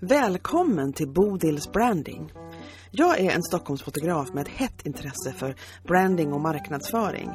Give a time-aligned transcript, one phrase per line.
[0.00, 2.32] Välkommen till Bodils Branding.
[2.90, 5.54] Jag är en Stockholmsfotograf med ett hett intresse för
[5.84, 7.30] branding och marknadsföring.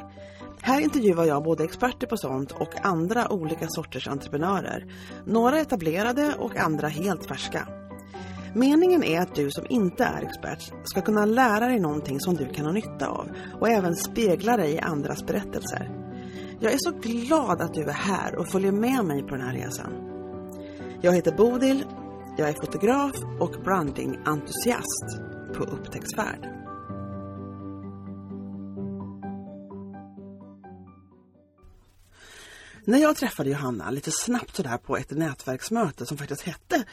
[0.60, 4.86] Här intervjuar jag både experter på sånt och andra olika sorters entreprenörer.
[5.26, 7.68] Några etablerade och andra helt färska.
[8.54, 12.48] Meningen är att du som inte är expert ska kunna lära dig någonting som du
[12.48, 13.28] kan ha nytta av
[13.60, 15.90] och även spegla dig i andras berättelser.
[16.60, 19.54] Jag är så glad att du är här och följer med mig på den här
[19.54, 20.13] resan.
[21.04, 21.84] Jag heter Bodil,
[22.38, 25.04] jag är fotograf och brandingentusiast
[25.54, 26.48] på upptäcktsfärd.
[32.84, 36.84] När jag träffade Johanna lite snabbt sådär på ett nätverksmöte som faktiskt hette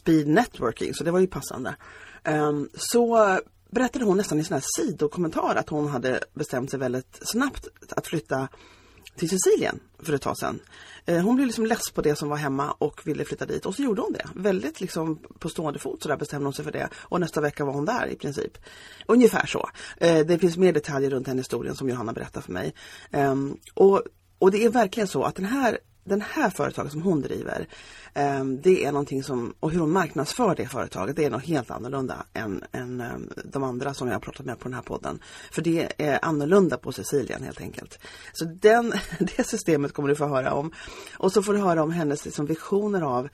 [0.00, 1.76] Speed Networking, så det var ju passande.
[2.24, 3.38] Ehm, så
[3.70, 8.06] berättade hon nästan i sån här sidokommentar att hon hade bestämt sig väldigt snabbt att
[8.06, 8.48] flytta
[9.16, 10.60] till Sicilien för ett tag sedan.
[11.06, 13.74] Eh, hon blev liksom less på det som var hemma och ville flytta dit och
[13.74, 14.26] så gjorde hon det.
[14.34, 17.64] Väldigt liksom på stående fot så där bestämde hon sig för det och nästa vecka
[17.64, 18.58] var hon där i princip.
[19.06, 19.70] Ungefär så.
[19.96, 22.74] Eh, det finns mer detaljer runt den historien som Johanna berättar för mig.
[23.10, 24.02] Ehm, och,
[24.38, 27.68] och det är verkligen så att den här den här företaget som hon driver,
[28.14, 31.70] ehm, det är någonting som, och hur hon marknadsför det företaget, det är något helt
[31.70, 35.20] annorlunda än, än ehm, de andra som jag har pratat med på den här podden.
[35.50, 37.98] För det är annorlunda på Sicilien helt enkelt.
[38.32, 40.72] Så den, det systemet kommer du få höra om.
[41.16, 43.28] Och så får du höra om hennes liksom, visioner av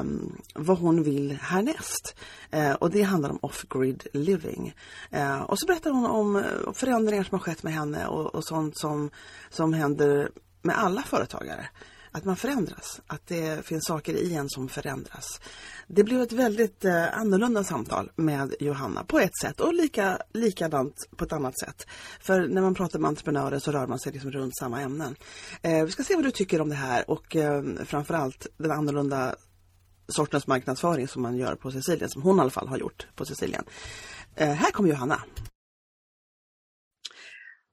[0.00, 2.16] um, vad hon vill härnäst.
[2.54, 4.74] Uh, och det handlar om off-grid living.
[5.14, 8.78] Uh, och så berättar hon om förändringar som har skett med henne och, och sånt
[8.78, 9.10] som,
[9.50, 10.30] som händer
[10.62, 11.68] med alla företagare.
[12.16, 15.40] Att man förändras, att det finns saker i en som förändras.
[15.86, 20.94] Det blev ett väldigt eh, annorlunda samtal med Johanna på ett sätt och lika, likadant
[21.16, 21.86] på ett annat sätt.
[22.20, 25.16] För när man pratar med entreprenörer så rör man sig liksom runt samma ämnen.
[25.62, 29.34] Eh, vi ska se vad du tycker om det här och eh, framförallt den annorlunda
[30.08, 33.24] sortens marknadsföring som man gör på Sicilien, som hon i alla fall har gjort på
[33.24, 33.64] Sicilien.
[34.34, 35.22] Eh, här kommer Johanna.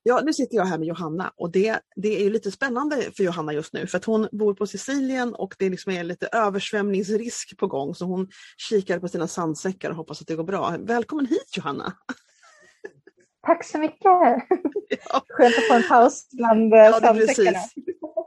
[0.06, 3.53] Ja, nu sitter jag här med Johanna och det, det är lite spännande för Johanna
[3.53, 7.68] just nu för att hon bor på Sicilien och det liksom är lite översvämningsrisk på
[7.68, 8.28] gång så hon
[8.58, 10.75] kikar på sina sandsäckar och hoppas att det går bra.
[10.80, 11.94] Välkommen hit Johanna!
[13.46, 14.03] Tack så mycket!
[15.09, 15.22] Ja.
[15.30, 17.52] Skönt att få en paus bland eh, Ja, sandsäckarna.
[17.52, 17.74] precis.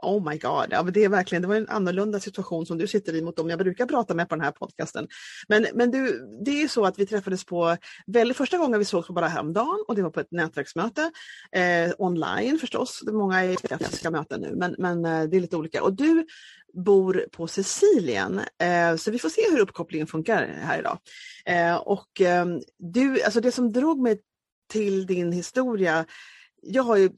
[0.01, 2.87] Oh my god, ja, men det är verkligen det var en annorlunda situation som du
[2.87, 5.07] sitter i mot dem jag brukar prata med på den här podcasten.
[5.47, 9.07] Men, men du, det är så att vi träffades på, väl, första gången vi sågs
[9.07, 11.11] på bara häromdagen och det var på ett nätverksmöte
[11.51, 13.03] eh, online förstås.
[13.11, 15.83] Många är många fysiska möten nu men, men eh, det är lite olika.
[15.83, 16.25] Och du
[16.73, 20.99] bor på Sicilien eh, så vi får se hur uppkopplingen funkar här idag.
[21.45, 22.45] Eh, och eh,
[22.77, 24.21] du, alltså det som drog mig
[24.69, 26.05] till din historia
[26.61, 27.09] jag har ju,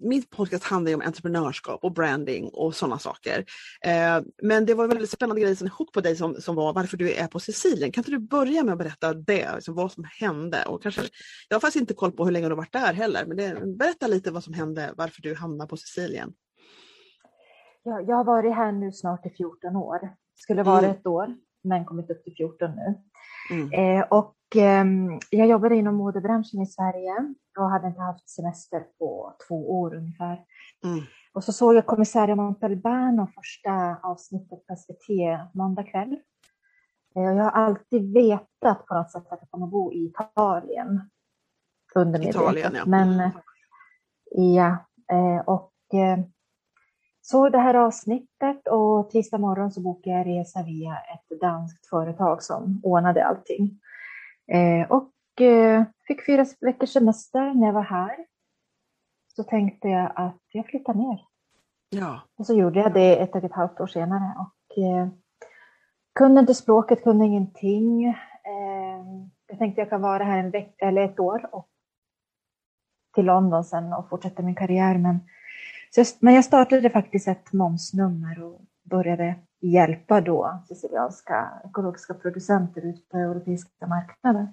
[0.00, 3.44] min podcast handlar ju om entreprenörskap och branding och sådana saker.
[3.84, 6.72] Eh, men det var en väldigt spännande grej som ihop på dig som, som var
[6.72, 7.92] varför du är på Sicilien.
[7.92, 10.64] Kan inte du börja med att berätta det, liksom vad som hände?
[10.66, 11.02] Och kanske,
[11.48, 13.76] jag har faktiskt inte koll på hur länge du har varit där heller, men det,
[13.78, 16.32] berätta lite vad som hände, varför du hamnade på Sicilien.
[17.82, 20.14] Ja, jag har varit här nu snart i 14 år.
[20.36, 20.90] Skulle vara Mm.
[20.90, 22.94] ett år, men kommit upp till 14 nu.
[23.50, 23.72] Mm.
[23.72, 29.36] Eh, och ehm, jag jobbade inom modebranschen i Sverige och hade inte haft semester på
[29.48, 30.44] två år ungefär.
[30.84, 31.04] Mm.
[31.32, 35.08] Och så såg jag Commissario Montalbano första avsnittet på SVT
[35.54, 36.16] måndag kväll.
[37.16, 41.10] Eh, jag har alltid vetat på något sätt att jag kommer bo i Italien.
[41.94, 42.40] Undermedvetet.
[42.40, 42.84] Italien, ja.
[42.86, 43.30] Men eh,
[44.30, 45.72] ja, eh, och
[47.26, 52.42] såg det här avsnittet och tisdag morgon så bokade jag resa via ett danskt företag
[52.42, 53.80] som ordnade allting.
[54.52, 58.16] Eh, och eh, fick fyra veckors semester när jag var här.
[59.36, 61.20] Så tänkte jag att jag flyttar ner.
[61.88, 64.34] Ja, Och så gjorde jag det ett och ett halvt år senare.
[64.38, 65.08] Och, eh,
[66.14, 68.14] kunde inte språket, kunde ingenting.
[69.46, 71.68] Jag tänkte jag kan vara här en vecka eller ett år och
[73.14, 74.98] till London sen och fortsätta min karriär.
[74.98, 75.24] Men, så
[76.00, 78.60] jag, men jag startade faktiskt ett momsnummer och
[78.90, 84.48] började hjälpa då sicilianska ekologiska producenter ut på europeiska marknader.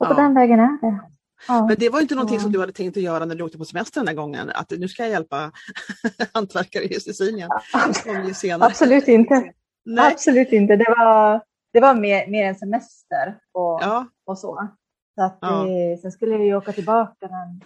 [0.00, 0.22] Och på Ja.
[0.22, 1.00] den vägen är det.
[1.48, 1.66] Ja.
[1.66, 3.64] men det var inte någonting som du hade tänkt att göra när du åkte på
[3.64, 5.52] semester den här gången, att nu ska jag hjälpa
[6.34, 7.48] hantverkare i Sicilien.
[7.48, 8.64] Det.
[8.64, 9.52] Absolut inte.
[9.84, 10.12] Nej.
[10.12, 10.76] Absolut inte.
[10.76, 11.40] Det var,
[11.72, 14.68] det var mer, mer en semester och, Ja, och så.
[15.14, 15.66] så att, Ja.
[15.68, 17.60] eh, sen skulle jag ju åka tillbaka men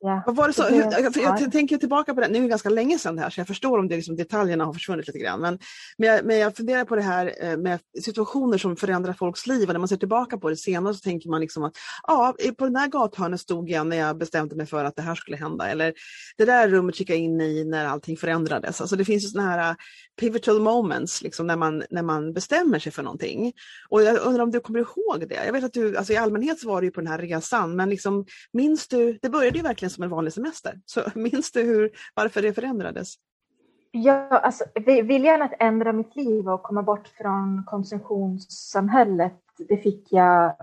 [0.00, 0.22] Ja.
[0.26, 1.50] Vad var det så, Det- hur, jag ja.
[1.52, 3.78] tänker tillbaka på det, nu är det ganska länge sedan det här så jag förstår
[3.78, 5.40] om det liksom, detaljerna har försvunnit lite grann.
[5.40, 5.58] Men,
[5.98, 9.68] men, jag, men jag funderar på det här eh, med situationer som förändrar folks liv
[9.68, 11.72] och när man ser tillbaka på det senare så tänker man liksom att
[12.06, 15.14] ja, på den här gathörnet stod jag när jag bestämde mig för att det här
[15.14, 15.68] skulle hända.
[15.68, 15.94] Eller
[16.36, 18.80] det där rummet gick jag in i när allting förändrades.
[18.80, 19.76] Alltså det finns ju sådana här eh,
[20.20, 23.52] pivotal moments liksom, när, man, när man bestämmer sig för någonting.
[23.88, 25.44] Och jag undrar om du kommer ihåg det?
[25.46, 27.90] Jag vet att du, alltså i allmänhet så var du på den här resan men
[27.90, 30.80] liksom, minns du, det började ju verkligen som en vanlig semester.
[30.86, 33.14] Så minns du hur, varför det förändrades?
[33.90, 40.12] Ja, alltså, vi- viljan att ändra mitt liv och komma bort från konsumtionssamhället, det fick
[40.12, 40.56] jag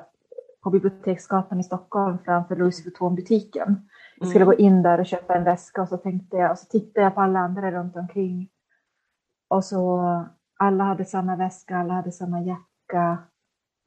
[0.64, 3.90] på Biblioteksgatan i Stockholm framför Louis Vuitton-butiken.
[4.20, 6.66] Jag skulle gå in där och köpa en väska och så tänkte jag, och så
[6.66, 8.50] tittade jag på alla andra runt omkring.
[9.48, 10.02] Och så
[10.58, 13.18] alla hade samma väska, alla hade samma jacka.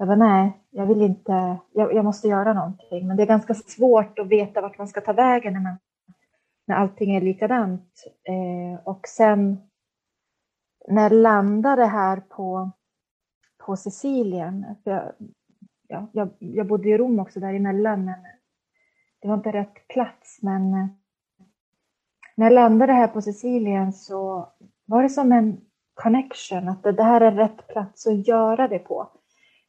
[0.00, 3.06] Jag bara, nej, jag vill inte, jag, jag måste göra någonting.
[3.06, 5.79] Men det är ganska svårt att veta vart man ska ta vägen när, man,
[6.67, 8.05] när allting är likadant.
[8.25, 9.69] Eh, och sen
[10.89, 12.71] när jag landade här på,
[13.59, 15.12] på Sicilien, för jag,
[15.89, 18.23] ja, jag, jag bodde i Rom också däremellan, men
[19.21, 20.39] det var inte rätt plats.
[20.43, 20.87] Men eh,
[22.35, 24.49] när jag landade här på Sicilien så
[24.85, 25.61] var det som en
[25.95, 29.09] connection, att det, det här är rätt plats att göra det på.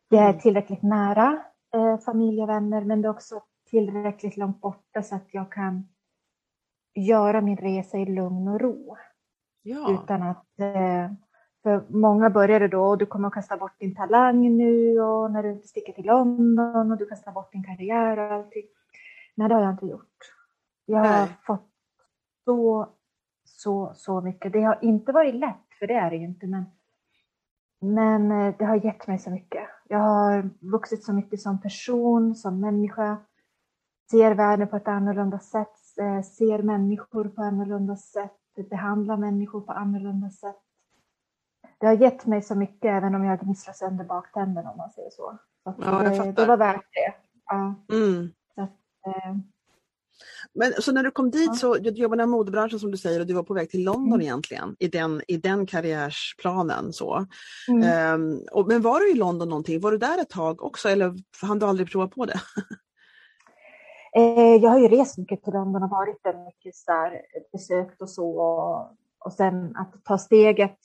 [0.09, 0.39] Det är Mm.
[0.39, 5.27] tillräckligt nära eh, familj och vänner, men det är också tillräckligt långt borta så att
[5.33, 5.88] jag kan
[6.95, 8.97] göra min resa i lugn och ro.
[9.61, 11.11] Ja, Utan att, eh,
[11.63, 15.44] för många började då, och du kommer att kasta bort din talang nu och när
[15.44, 18.63] du inte sticker till London och du kastar bort din karriär och allting.
[19.35, 20.33] Nej, det har jag inte gjort.
[20.85, 21.38] Jag har Nej.
[21.44, 21.69] fått
[22.45, 22.89] så,
[23.45, 24.53] så, så mycket.
[24.53, 26.65] Det har inte varit lätt, för det är det ju inte, men,
[27.81, 29.63] men eh, det har gett mig så mycket.
[29.91, 33.18] Jag har vuxit så mycket som person, som människa,
[34.12, 39.71] ser världen på ett annorlunda sätt, eh, ser människor på annorlunda sätt, behandlar människor på
[39.71, 40.56] annorlunda sätt.
[41.77, 45.09] Det har gett mig så mycket även om jag gnisslar sönder baktänderna om man säger
[45.09, 45.38] så.
[45.63, 47.13] så att Ja, jag det, det var värt det.
[47.45, 48.31] Ja, mm.
[48.57, 49.35] eh,
[50.54, 51.54] Men så när du kom dit Ja.
[51.54, 54.07] så du jobbade i modebranschen som du säger och du var på väg till London
[54.13, 54.21] Mm.
[54.21, 56.94] egentligen i den, i den karriärsplanen.
[56.94, 57.25] Så.
[57.69, 57.83] mm.
[57.83, 59.80] Ehm, och, men var du i London någonting?
[59.80, 62.39] Var du där ett tag också eller hann du aldrig prova på det?
[64.16, 67.21] Eh, jag har ju rest mycket till London och varit där mycket så där,
[67.51, 68.39] besökt och så.
[68.39, 68.92] Och,
[69.25, 70.77] och sen att ta steget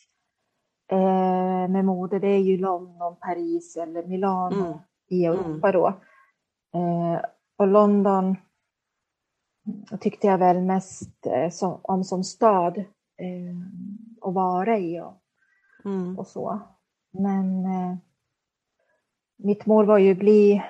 [0.93, 4.79] eh, med mode, det är ju London, Paris eller Milano Mm.
[5.11, 5.87] i Europa då.
[6.75, 7.21] Eh,
[7.59, 8.37] och London
[10.01, 13.57] tyckte jag väl mest eh, som, om som stad eh,
[14.21, 15.21] att vara i och,
[15.85, 16.19] Mm.
[16.19, 16.61] och så.
[17.13, 17.97] Men eh,
[19.39, 20.63] mitt mål var ju att bli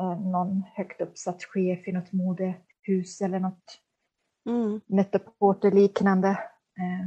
[0.00, 3.80] eh, någon högt uppsatt chef i något modehus eller något
[4.48, 4.80] Mm.
[4.86, 6.28] Net-a-Porter-liknande.
[6.28, 7.06] Eh,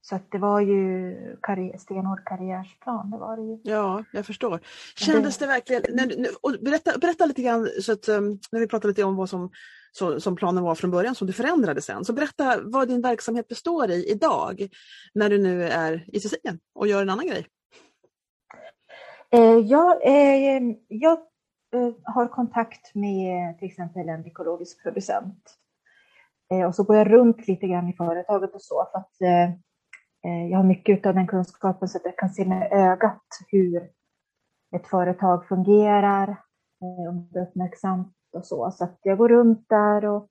[0.00, 3.58] så att det var ju karriär, stenhård karriärsplan, det var det ju.
[3.62, 4.60] Ja, jag förstår.
[4.96, 8.88] Kändes det verkligen, när, och berätta, berätta lite grann, så att, um, när vi pratade
[8.88, 9.50] lite om vad som,
[9.92, 12.04] så, som planen var från början, som du förändrade sen.
[12.04, 14.68] Så berätta vad din verksamhet består i idag,
[15.14, 17.46] när du nu är i Sicilien och gör en annan grej.
[19.32, 21.18] Eh, jag eh, jag
[21.74, 25.56] eh, har kontakt med till exempel en ekologisk producent.
[26.68, 29.16] Och så går jag runt lite grann i företaget och så för att
[30.50, 33.90] jag har mycket av den kunskapen så att jag kan se med ögat hur
[34.76, 36.36] ett företag fungerar,
[36.80, 38.70] om det är uppmärksamt och så.
[38.70, 40.28] Så att jag går runt där och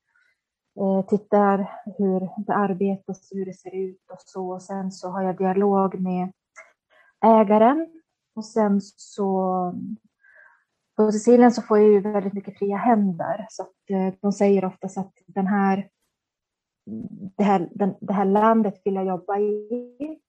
[0.80, 4.54] eh, tittar hur det arbetas, hur det ser ut och så.
[4.54, 6.32] Och sen så har jag dialog med
[7.26, 7.88] ägaren
[8.36, 9.74] och sen så
[10.98, 14.66] på Sicilien så får jag ju väldigt mycket fria händer så att eh, de säger
[14.66, 15.90] oftast att den här
[17.38, 20.20] det här, den, det här landet vill jag jobba i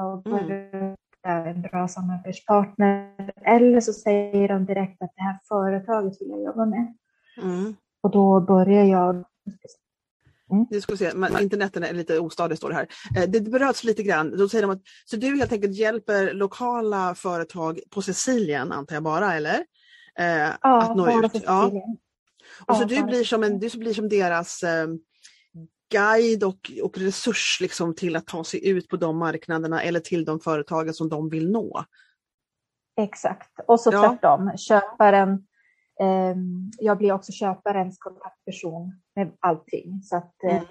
[0.00, 3.32] och det en bra samarbetspartner.
[3.44, 6.94] Eller så säger de direkt att det här företaget vill jag jobba med.
[7.42, 7.76] Mm.
[8.02, 9.24] Och då börjar jag
[10.70, 12.88] Nu ska vi se, men interneten är lite ostadig står det här.
[13.16, 14.36] Eh, Det bröts lite grann.
[14.38, 19.02] Då säger de att, så du helt enkelt hjälper lokala företag på Sicilien, antar jag
[19.02, 19.64] bara, eller?
[20.18, 21.42] Eh, att nå ut.
[21.44, 21.70] Ja.
[22.66, 24.86] Och så Ja, du bara blir som, en, du blir som deras eh,
[25.90, 30.24] guide och, och resurs liksom, till att ta sig ut på de marknaderna eller till
[30.24, 31.84] de företagen som de vill nå.
[33.00, 33.60] Exakt.
[33.66, 34.08] Och så Ja.
[34.08, 35.45] tvärtom, köparen.
[36.00, 40.02] Ehm, jag blir också köparens kontaktperson med allting.
[40.02, 40.64] Så att eh, Mm.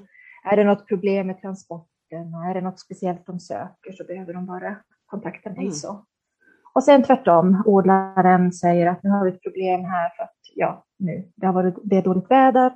[0.54, 4.34] är det något problem med transporten och är det något speciellt de söker så behöver
[4.34, 5.60] de bara kontakta mig.
[5.60, 5.72] Mm.
[5.72, 6.06] Så.
[6.76, 10.86] Och sen tvärtom, odlaren säger att nu har vi ett problem här för att ja,
[11.00, 12.72] nu, det, har varit, det är dåligt väder.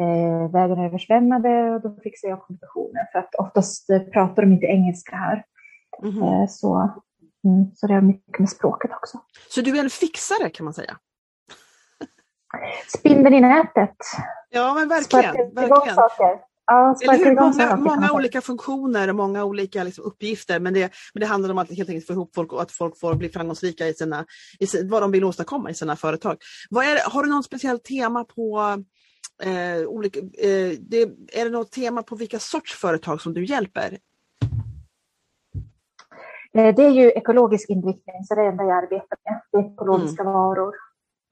[0.00, 5.16] eh, vägen översvämmade och då fixade jag kommunikationen för att oftast pratar de inte engelska
[5.16, 5.44] här.
[6.02, 6.22] Mm.
[6.22, 6.74] Eh, så,
[7.44, 9.18] mm, så det har mycket med språket också.
[9.50, 10.96] Så du är en fixare kan man säga?
[12.98, 13.96] Spindeln i nätet.
[14.50, 15.54] Ja men verkligen.
[15.54, 16.38] verkligen.
[16.70, 17.34] Ja, Eller hur?
[17.34, 21.58] Många, många olika funktioner och många olika liksom, uppgifter men det, men det handlar om
[21.58, 24.24] att helt enkelt få ihop folk och att folk får bli framgångsrika i, sina,
[24.60, 26.36] i vad de vill åstadkomma i sina företag.
[26.70, 28.76] Är, har du något speciellt tema på
[29.42, 31.02] eh, olika, eh, det,
[31.32, 33.98] är det något tema på vilka sorts företag som du hjälper?
[36.54, 39.40] Eh, det är ju ekologisk inriktning, så det är det enda jag arbetar med.
[39.52, 40.34] Det är ekologiska mm.
[40.34, 40.74] varor.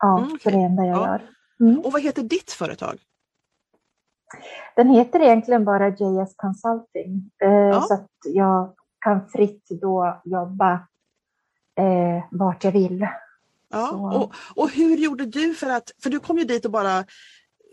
[0.06, 0.52] Ja, mm, okay.
[0.52, 1.06] det är det enda jag ja.
[1.06, 1.30] gör.
[1.60, 1.80] Mm.
[1.80, 2.98] Och vad heter ditt företag?
[4.76, 7.30] Den heter egentligen bara JS Consulting.
[7.42, 7.80] Eh, ja.
[7.80, 10.72] Så att jag kan fritt då jobba
[11.78, 13.06] eh, vart jag vill.
[13.68, 17.04] Ja, och, och hur gjorde du för att, för du kom ju dit och bara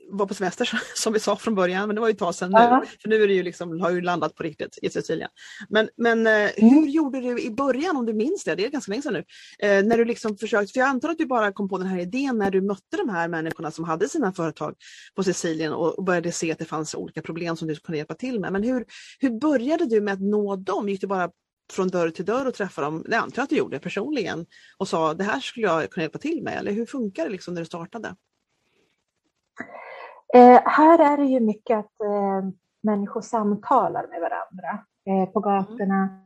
[0.10, 2.52] var på semester som vi sa från början, men det var ju ett tag sedan
[2.52, 2.58] nu.
[2.58, 2.84] Ja.
[3.02, 5.30] För nu är det ju liksom, har ju landat på riktigt i Sicilien.
[5.70, 6.52] Men, men eh, mm.
[6.56, 9.24] hur gjorde du i början, om du minns det, det är ganska länge sedan nu,
[9.68, 12.00] eh, när du liksom försökte, för jag antar att du bara kom på den här
[12.00, 14.76] idén när du mötte de här människorna som hade sina företag
[15.16, 18.14] på Sicilien och, och började se att det fanns olika problem som du kunde hjälpa
[18.14, 18.54] till med.
[18.54, 18.86] Men hur,
[19.20, 20.90] hur började du med att nå dem?
[20.90, 21.30] Gick du bara
[21.72, 24.46] från dörr till dörr och träffa dem, det antar jag att du gjorde personligen,
[24.78, 27.54] och sa det här skulle jag kunna hjälpa till med, eller hur funkar det liksom
[27.54, 28.16] när du startade?
[30.34, 32.50] Eh, här är det ju mycket att eh,
[32.84, 36.20] människor samtalar med varandra eh, på gatorna, mm.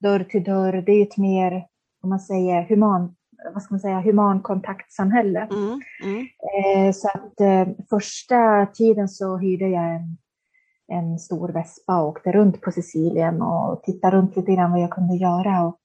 [0.00, 0.72] dörr till dörr.
[0.72, 1.66] Det är ett mer,
[2.02, 3.14] om man säger, human,
[3.54, 5.48] vad ska man säga, humankontaktsamhälle.
[5.50, 5.80] Mm.
[6.04, 6.26] Mm.
[6.54, 10.18] Eh, så att eh, första tiden så hyrde jag en,
[10.88, 14.90] en stor vespa och åkte runt på Sicilien och tittade runt lite grann vad jag
[14.90, 15.66] kunde göra.
[15.66, 15.78] Och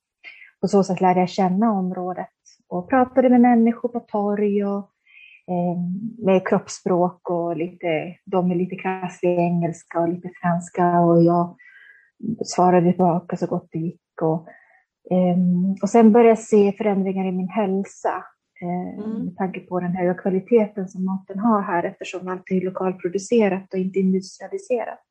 [0.61, 2.29] på så sätt lärde jag känna området
[2.67, 4.91] och pratade med människor på torg och
[6.17, 11.55] med kroppsspråk och lite, de är lite krassliga engelska och lite franska och jag
[12.45, 14.21] svarade tillbaka så gott det gick.
[14.21, 14.47] Och,
[15.11, 18.23] ehm, och sen började jag se förändringar i min hälsa
[18.61, 19.25] eh, mm.
[19.25, 23.79] med tanke på den höga kvaliteten som maten har här eftersom allt är lokalproducerat och
[23.79, 25.03] inte industrialiserat.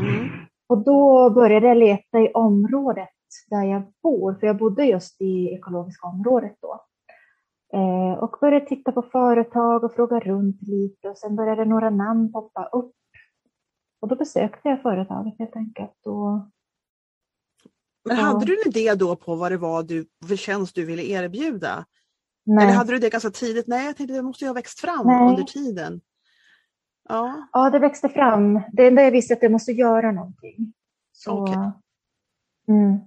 [0.00, 0.28] Mm.
[0.68, 3.08] Och då började jag leta i området
[3.50, 6.80] där jag bor, för jag bodde just i ekologiska området då.
[7.72, 12.32] Eh, och började titta på företag och fråga runt lite och sen började några namn
[12.32, 12.94] poppa upp.
[14.00, 16.06] Och då besökte jag företaget helt enkelt.
[16.06, 16.48] Och,
[18.04, 21.02] Men hade du en idé då på vad det var du, för tjänst du ville
[21.02, 21.84] erbjuda?
[22.44, 22.64] Nej.
[22.64, 23.66] Eller hade du det ganska tidigt?
[23.66, 25.30] Nej, jag tänkte det måste ju ha växt fram Nej.
[25.30, 26.00] under tiden.
[27.08, 27.48] Ja.
[27.52, 28.60] ja, det växte fram.
[28.72, 30.72] Det enda jag visste att jag måste göra någonting.
[31.12, 31.70] Så, okay.
[32.68, 32.98] mm,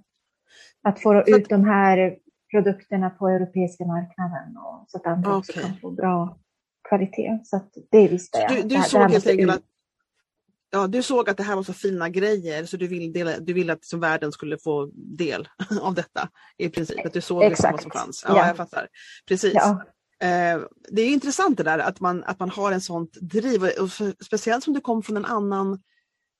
[0.82, 2.18] att få ut de här
[2.54, 5.38] produkterna på europeiska marknaden och så att andra okay.
[5.38, 6.38] också kan få bra
[6.88, 7.40] kvalitet.
[7.44, 8.50] Så det visste jag.
[8.50, 9.62] Du, du såg helt enkelt att,
[10.70, 13.52] ja, du såg att det här var så fina grejer så du ville, dela, du
[13.52, 15.48] ville att liksom världen skulle få del
[15.80, 17.06] av detta i princip.
[17.06, 18.24] Att du såg liksom vad som fanns.
[18.28, 18.46] Ja, ja.
[18.46, 18.88] jag fattar.
[19.28, 19.54] Precis.
[19.54, 19.82] Ja.
[20.22, 23.90] Eh, det är intressant det där att man, att man har en sånt driv, och
[24.24, 25.78] speciellt som du kom från en annan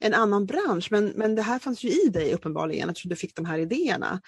[0.00, 0.88] en annan bransch.
[0.90, 4.20] Men, men det här fanns ju i dig uppenbarligen eftersom du fick de här idéerna.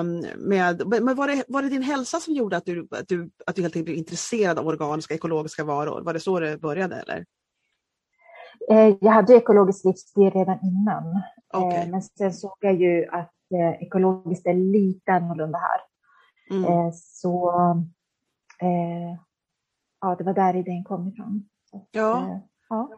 [0.00, 3.30] Um, med, men var det, var det din hälsa som gjorde att du, att du,
[3.46, 6.00] att du helt enkelt blev intresserad av organiska ekologiska varor?
[6.00, 7.24] Var det så det började eller?
[8.70, 11.22] Eh, jag hade ekologisk livsstil redan innan.
[11.54, 11.90] Okay.
[11.90, 15.80] Men sen såg jag ju att eh, ekologiskt är lite annorlunda här.
[16.50, 16.92] Mm.
[16.92, 17.52] Så
[20.00, 21.48] ja, det var där idén kom ifrån.
[21.90, 22.40] Ja.
[22.68, 22.88] ja.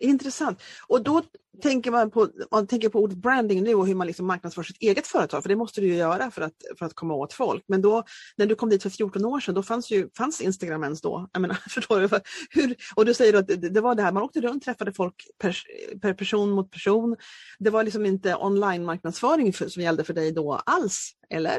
[0.00, 0.62] Intressant.
[0.86, 1.22] Och då
[1.62, 4.82] tänker man på, man tänker på ordet branding nu och hur man liksom marknadsför sitt
[4.82, 7.64] eget företag, för det måste du ju göra för att, för att komma åt folk.
[7.68, 8.04] Men då,
[8.36, 11.28] när du kom dit för 14 år sedan, då fanns ju fanns Instagram ens då?
[11.32, 12.08] Jag menar, förstår du?
[12.50, 14.92] Hur, och du säger att det, det, var det här, man åkte runt och träffade
[14.92, 15.56] folk per,
[16.00, 17.16] per person mot person.
[17.58, 21.58] Det var liksom inte online marknadsföring för, som gällde för dig då alls, eller?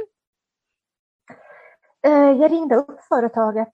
[2.07, 3.73] Eh, jag ringde upp företaget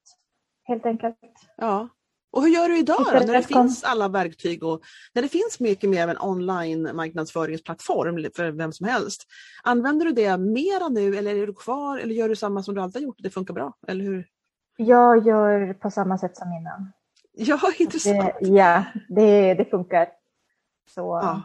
[0.63, 1.17] helt enkelt.
[1.57, 1.89] Ja.
[2.35, 4.81] Och hur gör du idag då, när det finns alla verktyg och
[5.13, 9.23] när det finns mycket mer av en online marknadsföringsplattform för vem som helst?
[9.63, 12.81] Använder du det mera nu eller är du kvar eller gör du samma som du
[12.81, 13.73] alltid har gjort och det funkar bra?
[13.87, 14.27] Eller hur?
[14.77, 16.91] Jag gör på samma sätt som innan.
[17.37, 18.33] Ja, intressant.
[18.41, 20.07] Det, ja, det, det funkar.
[20.89, 21.41] Så, ja.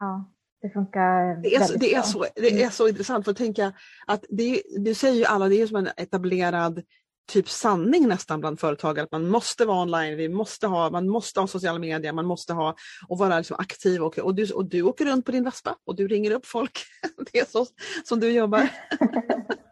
[0.00, 0.24] ja.
[0.62, 3.72] Det funkar det är, så, det, är så, det är så intressant för att tänka
[4.06, 6.82] att det, du säger ju alla, det är som en etablerad
[7.26, 11.40] typ sanning nästan bland företagare att man måste vara online, vi måste ha, man måste
[11.40, 12.74] ha sociala medier, man måste ha
[13.08, 15.96] och vara liksom aktiv och, och, du, och du åker runt på din Vespa och
[15.96, 16.78] du ringer upp folk.
[17.32, 17.66] Det är så
[18.04, 18.68] som du jobbar.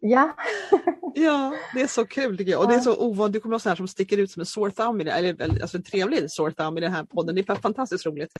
[0.00, 0.36] Ja.
[1.14, 2.62] ja, det är så kul tycker jag.
[2.62, 4.46] Och det är så ovanligt, du kommer ha sån här som sticker ut som en
[4.46, 7.34] sore thumb, i det, eller alltså en trevlig sore thumb i den här podden.
[7.34, 8.32] Det är fantastiskt roligt.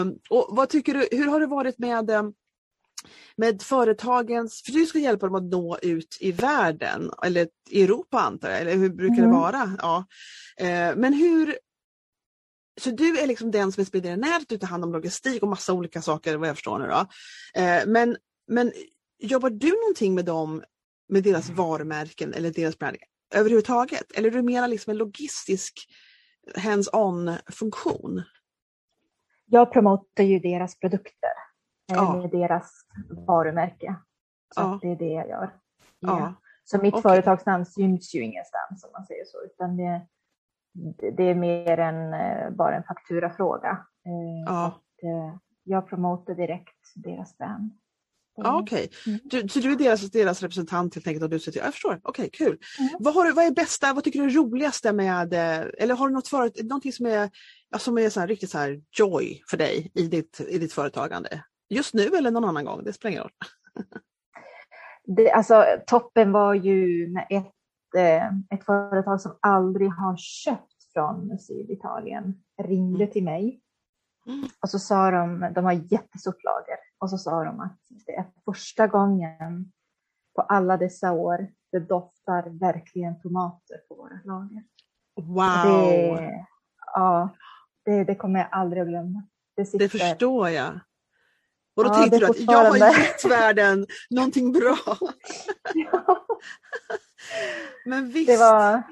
[0.00, 2.32] Um, och vad tycker du, hur har det varit med um,
[3.36, 8.20] med företagens, för du ska hjälpa dem att nå ut i världen, eller i Europa
[8.20, 9.30] antar jag, eller hur brukar mm.
[9.30, 9.76] det vara?
[9.78, 10.04] Ja.
[10.56, 11.58] Eh, men hur,
[12.80, 15.48] så du är liksom den som är spridare nätet, du tar hand om logistik och
[15.48, 17.06] massa olika saker vad jag förstår nu då.
[17.60, 18.16] Eh, men,
[18.48, 18.72] men
[19.18, 20.62] jobbar du någonting med dem,
[21.08, 22.96] med deras varumärken eller deras brand
[23.34, 24.12] överhuvudtaget?
[24.14, 25.88] Eller är du mer liksom en logistisk
[26.56, 28.22] hands-on funktion?
[29.46, 31.30] Jag promotar ju deras produkter
[31.86, 32.16] ja.
[32.16, 32.72] med deras
[33.26, 33.94] varumärke.
[34.54, 34.78] Så ja.
[34.82, 35.54] det är det jag gör.
[36.00, 36.34] Ja.
[36.64, 37.02] Så mitt okay.
[37.02, 40.06] företagsnamn syns ju ingenstans om man säger så, utan det,
[41.16, 43.86] det är mer än eh, bara en fakturafråga.
[44.06, 44.66] Eh, ja.
[44.66, 47.72] Att, eh, jag promotar direkt deras brand.
[48.36, 49.18] Ja, Okej, okay.
[49.32, 49.48] mm.
[49.48, 51.24] så du är deras, deras representant helt enkelt?
[51.24, 52.58] Och du säger, jag förstår, okej okay, kul.
[52.78, 52.90] Mm.
[52.98, 55.34] Vad, har, vad är bästa, vad tycker du är roligaste med,
[55.78, 57.30] eller har du något för, någonting som är,
[57.78, 61.44] som är så här, riktigt så här joy för dig i ditt, i ditt företagande?
[61.72, 63.32] Just nu eller någon annan gång, det spelar ingen roll.
[65.16, 72.42] det, alltså, toppen var ju ett, eh, ett företag som aldrig har köpt från Syditalien
[72.62, 73.12] ringde mm.
[73.12, 73.60] till mig.
[74.26, 74.48] Mm.
[74.60, 78.24] Och så sa de, de har jättestort lager, och så sa de att det är
[78.44, 79.72] första gången
[80.34, 84.64] på alla dessa år det doftar verkligen tomater på våra lager.
[85.20, 86.16] Wow!
[86.16, 86.46] Det,
[86.94, 87.28] ja,
[87.84, 89.22] det, det kommer jag aldrig att glömma.
[89.56, 90.80] Det, det förstår jag.
[91.74, 94.78] Och då ja, tänkte du att jag har gett världen någonting bra.
[95.74, 96.26] ja.
[97.84, 98.26] Men visst.
[98.26, 98.82] Det var,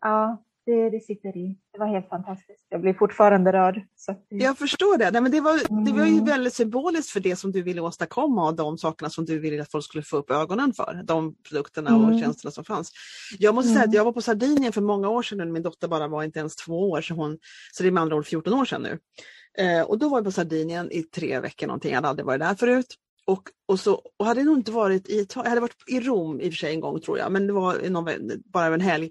[0.00, 1.56] ja, det, det sitter i.
[1.72, 2.66] Det var helt fantastiskt.
[2.68, 3.82] Jag blir fortfarande rörd.
[3.96, 4.14] Så.
[4.28, 5.10] Jag förstår det.
[5.10, 6.24] Nej, men det, var, det var ju mm.
[6.24, 9.70] väldigt symboliskt för det som du ville åstadkomma och de sakerna som du ville att
[9.70, 11.02] folk skulle få upp ögonen för.
[11.04, 12.20] De produkterna och mm.
[12.20, 12.92] tjänsterna som fanns.
[13.38, 13.96] Jag måste säga att mm.
[13.96, 15.52] jag var på Sardinien för många år sedan.
[15.52, 17.38] Min dotter bara var inte ens två år, så, hon,
[17.72, 18.98] så det är med andra ord 14 år sedan nu.
[19.58, 22.40] Eh, och då var jag på Sardinien i tre veckor någonting, jag hade aldrig varit
[22.40, 22.94] där förut.
[23.26, 26.48] Och, och, så, och hade nog inte varit i, jag hade varit i Rom i
[26.48, 28.10] och för sig en gång tror jag, men det var någon,
[28.52, 29.10] bara en helg.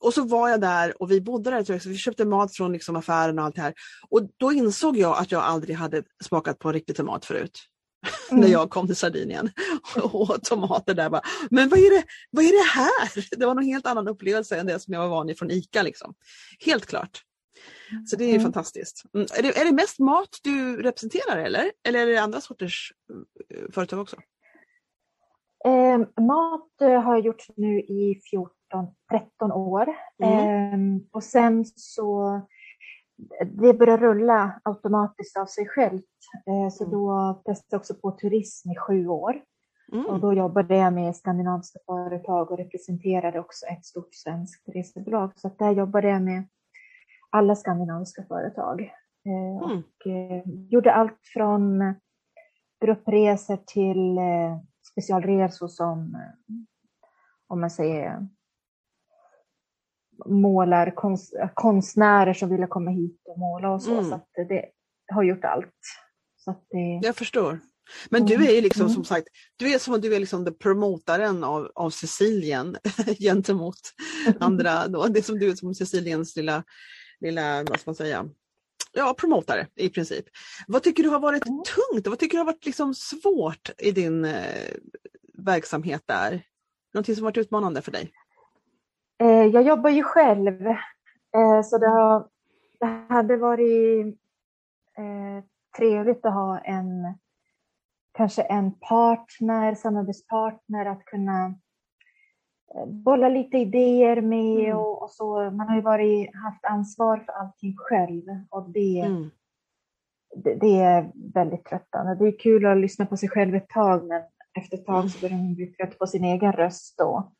[0.00, 2.96] Och så var jag där och vi bodde där, så vi köpte mat från liksom
[2.96, 3.74] affären och allt det här.
[4.08, 7.60] Och då insåg jag att jag aldrig hade smakat på riktig tomat förut.
[8.30, 8.40] Mm.
[8.40, 9.50] när jag kom till Sardinien
[10.02, 11.10] och åt tomater där.
[11.10, 13.38] Bara, Men vad är, det, vad är det här?
[13.38, 15.82] Det var en helt annan upplevelse än det som jag var van vid från ICA.
[15.82, 16.14] Liksom.
[16.64, 17.22] Helt klart.
[18.06, 18.42] Så det är mm.
[18.42, 19.02] fantastiskt.
[19.14, 19.26] Mm.
[19.38, 21.72] Är, det, är det mest mat du representerar eller?
[21.88, 22.92] Eller är det andra sorters
[23.54, 24.16] eh, företag också?
[25.64, 28.20] Eh, mat har jag gjort nu i
[29.42, 29.86] 14-13 år.
[30.22, 30.94] Mm.
[30.94, 32.40] Eh, och sen så
[33.52, 36.04] det börjar rulla automatiskt av sig självt.
[36.46, 36.98] Eh, så mm.
[36.98, 39.42] då testade jag också på turism i sju år.
[39.92, 40.06] Mm.
[40.06, 45.32] Och då jobbade jag med skandinaviska företag och representerade också ett stort svenskt resebolag.
[45.34, 46.48] Så där jobbade jag med
[47.30, 48.80] alla skandinaviska företag.
[49.26, 49.78] Eh, mm.
[49.78, 51.94] Och eh, gjorde allt från
[52.84, 54.58] gruppresor till eh,
[54.92, 56.22] specialresor som,
[57.46, 58.28] om man säger,
[60.26, 63.92] målar, konst, konstnärer som ville komma hit och måla och så.
[63.92, 64.04] Mm.
[64.04, 64.64] Så att det
[65.12, 65.74] har gjort allt.
[66.36, 67.00] Så det...
[67.02, 67.58] Jag förstår.
[68.10, 68.94] Men du är ju liksom mm.
[68.94, 72.76] som sagt, du är som du är liksom den promotaren av, av Sicilien
[73.18, 73.80] gentemot
[74.40, 74.88] andra.
[74.88, 75.06] Då.
[75.06, 76.64] Det är som du är som Siciliens lilla
[77.20, 78.28] lilla, vad ska man säga,
[78.92, 80.24] ja, promotare i princip.
[80.66, 81.62] Vad tycker du har varit mm.
[81.62, 82.06] tungt?
[82.06, 84.70] Vad tycker du har varit liksom svårt i din eh,
[85.34, 86.42] verksamhet där?
[86.94, 88.12] Någonting som varit utmanande för dig?
[89.20, 92.28] Eh, jag jobbar ju själv, eh, så det, har,
[92.80, 94.06] det hade varit
[94.98, 95.44] eh,
[95.76, 97.18] trevligt att ha en
[98.12, 101.54] kanske en partner, samarbetspartner att kunna
[102.86, 104.78] bolla lite idéer med mm.
[104.78, 105.50] och, och, så.
[105.50, 109.30] Man har ju varit, haft ansvar för allting själv och det, mm.
[110.36, 112.14] det, det, är väldigt tröttande.
[112.14, 114.22] Det är kul att lyssna på sig själv ett tag men
[114.58, 117.32] efter ett tag så börjar man bli trött på sin egen röst då.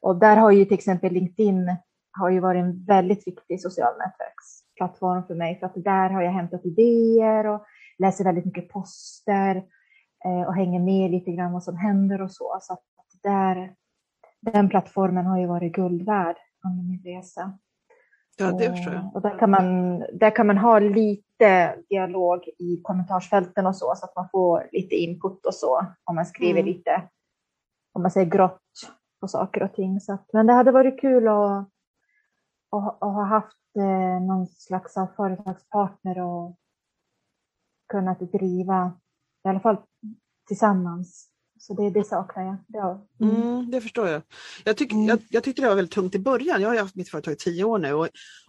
[0.00, 1.76] Och där har ju till exempel LinkedIn
[2.12, 6.32] har ju varit en väldigt viktig social nätverksplattform för mig för att där har jag
[6.32, 7.64] hämtat idéer och
[7.98, 9.56] läser väldigt mycket poster
[10.24, 12.58] eh, och hänger med lite grann vad som händer och så.
[12.60, 12.82] Så att
[13.22, 13.74] där
[14.40, 17.58] den plattformen har ju varit guld värd under min resa.
[18.38, 19.10] Ja, det förstår jag.
[19.14, 24.04] Och där kan, man, där kan man ha lite dialog i kommentarsfälten och så, så
[24.04, 26.66] att man får lite input och så, om man skriver mm.
[26.72, 27.02] lite,
[27.92, 28.60] om man säger grått
[29.20, 30.00] på saker och ting.
[30.00, 31.68] Så att, men det hade varit kul att,
[32.70, 36.56] att, att ha haft eh, någon slags av företagspartner och
[37.88, 38.92] kunnat driva,
[39.44, 39.76] i alla fall
[40.48, 42.56] tillsammans, Så det, det saknar jag.
[42.66, 43.06] Ja.
[43.20, 43.36] Mm.
[43.36, 44.22] Mm, det förstår jag.
[44.64, 45.08] Jag, tyck, mm.
[45.08, 45.18] jag.
[45.28, 46.62] jag tyckte det var väldigt tungt i början.
[46.62, 48.08] Jag har haft mitt företag i tio år nu och,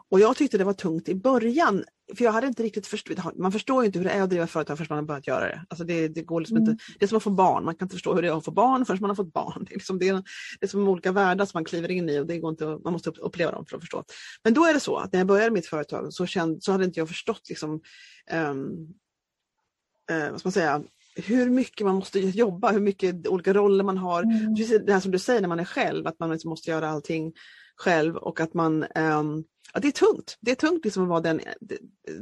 [0.09, 1.83] och jag tyckte det var tungt i början.
[2.17, 4.47] För jag hade inte riktigt förstått, man förstår ju inte hur det är att driva
[4.47, 5.65] företag förrän man har börjat göra det.
[5.69, 6.79] Alltså det, det går liksom inte, mm.
[6.99, 8.51] det är som att få barn, man kan inte förstå hur det är att få
[8.51, 9.63] barn förrän man har fått barn.
[9.69, 10.13] Det är, liksom, det är,
[10.59, 12.93] det är som olika världar som man kliver in i och det går inte, man
[12.93, 14.03] måste uppleva dem för att förstå.
[14.43, 16.85] Men då är det så att när jag började mitt företag så, känd, så hade
[16.85, 17.81] inte jag förstått liksom,
[18.31, 18.93] um,
[20.11, 20.83] uh, vad ska man säga,
[21.21, 24.23] hur mycket man måste jobba, hur mycket olika roller man har.
[24.23, 24.55] Mm.
[24.85, 27.33] Det här som du säger när man är själv, att man liksom måste göra allting
[27.75, 30.37] själv och att man um, ja, det är tungt.
[30.41, 31.41] Det är tungt liksom att vara den,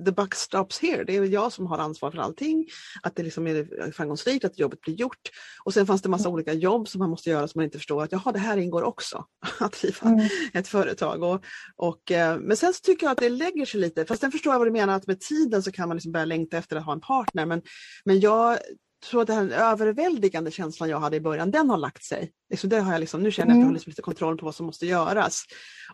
[0.05, 1.03] the buck stops here.
[1.03, 2.67] Det är jag som har ansvar för allting.
[3.03, 5.29] Att det liksom är framgångsrikt, att jobbet blir gjort.
[5.65, 8.03] Och sen fanns det massa olika jobb som man måste göra som man inte förstår
[8.03, 9.25] att jaha, det här ingår också.
[9.59, 10.27] Att driva mm.
[10.53, 11.23] ett företag.
[11.23, 11.43] Och,
[11.75, 14.59] och, eh, men sen tycker jag att det lägger sig lite, fast sen förstår jag
[14.59, 16.93] vad du menar att med tiden så kan man liksom börja längta efter att ha
[16.93, 17.45] en partner.
[17.45, 17.61] Men,
[18.05, 18.57] men jag
[19.05, 22.31] tror att den överväldigande känslan jag hade i början, den har lagt sig.
[22.49, 23.73] Liksom det har jag liksom, nu känner jag att jag har mm.
[23.73, 25.43] liksom lite kontroll på vad som måste göras.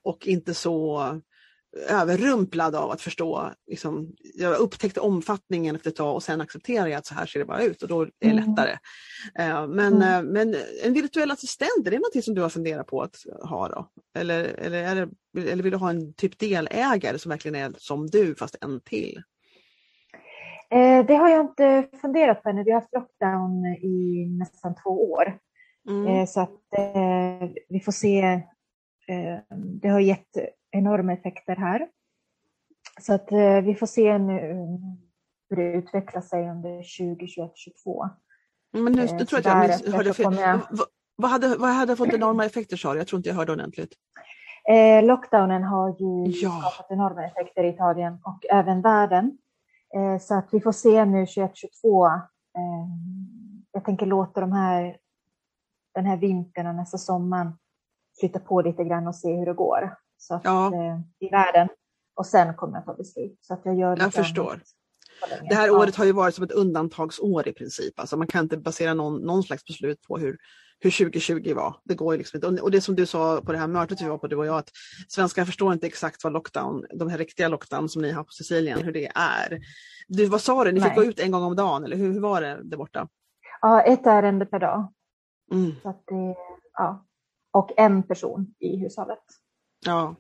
[0.03, 1.21] Och inte så
[1.87, 6.97] överrumplad av att förstå, liksom, jag upptäckte omfattningen efter ett tag och sen accepterar jag
[6.97, 8.49] att så här ser det bara ut och då är det mm.
[8.49, 8.71] lättare.
[9.39, 10.25] Uh, men, mm.
[10.25, 13.69] uh, men en virtuell assistent, är det något som du har funderat på att ha
[13.69, 13.89] då?
[14.17, 18.35] Eller, eller, det, eller vill du ha en typ delägare som verkligen är som du
[18.35, 19.21] fast en till?
[20.73, 22.63] Eh, det har jag inte funderat på ännu.
[22.63, 25.37] Vi har haft lockdown i nästan två år.
[25.89, 26.07] Mm.
[26.07, 28.41] Eh, så att eh, vi får se.
[29.81, 30.37] Det har gett
[30.71, 31.87] enorma effekter här.
[33.01, 33.27] Så att
[33.63, 34.67] vi får se nu
[35.49, 38.09] hur det utvecklar sig under 2021 2022
[38.71, 40.37] Men nu, nu tror jag att jag hörde fel.
[40.39, 40.59] Jag...
[41.15, 42.99] Vad, hade, vad hade fått enorma effekter sa du?
[42.99, 43.93] Jag tror inte jag hörde ordentligt.
[44.69, 46.61] Eh, lockdownen har ju ja.
[46.61, 49.37] skapat enorma effekter i Italien och även världen.
[49.95, 52.05] Eh, så att vi får se nu 2022.
[52.05, 52.13] Eh,
[53.71, 54.97] jag tänker låta de här,
[55.93, 57.53] den här vintern och nästa sommaren
[58.19, 60.75] flytta på lite grann och se hur det går så att, ja.
[60.75, 61.67] eh, i världen.
[62.15, 63.37] Och sen kommer jag ta beslut.
[63.41, 64.61] Så att jag gör jag förstår.
[65.49, 67.99] Det här året har ju varit som ett undantagsår i princip.
[67.99, 70.37] Alltså man kan inte basera någon, någon slags beslut på hur,
[70.83, 71.75] hur 2020 var.
[71.83, 72.61] Det går liksom inte.
[72.61, 74.57] Och det som du sa på det här mötet vi var på, du och jag,
[74.57, 74.71] att
[75.07, 78.83] svenskar förstår inte exakt vad lockdown, de här riktiga lockdown som ni har på Sicilien,
[78.83, 79.59] hur det är.
[80.07, 80.89] Du, vad sa du, ni Nej.
[80.89, 83.07] fick gå ut en gång om dagen, eller hur, hur var det där borta?
[83.61, 84.93] Ja, ett ärende per dag.
[85.51, 85.71] Mm.
[85.83, 86.35] Så det,
[86.73, 87.05] ja.
[87.51, 89.23] Och en person i hushållet.
[89.85, 90.15] Ja,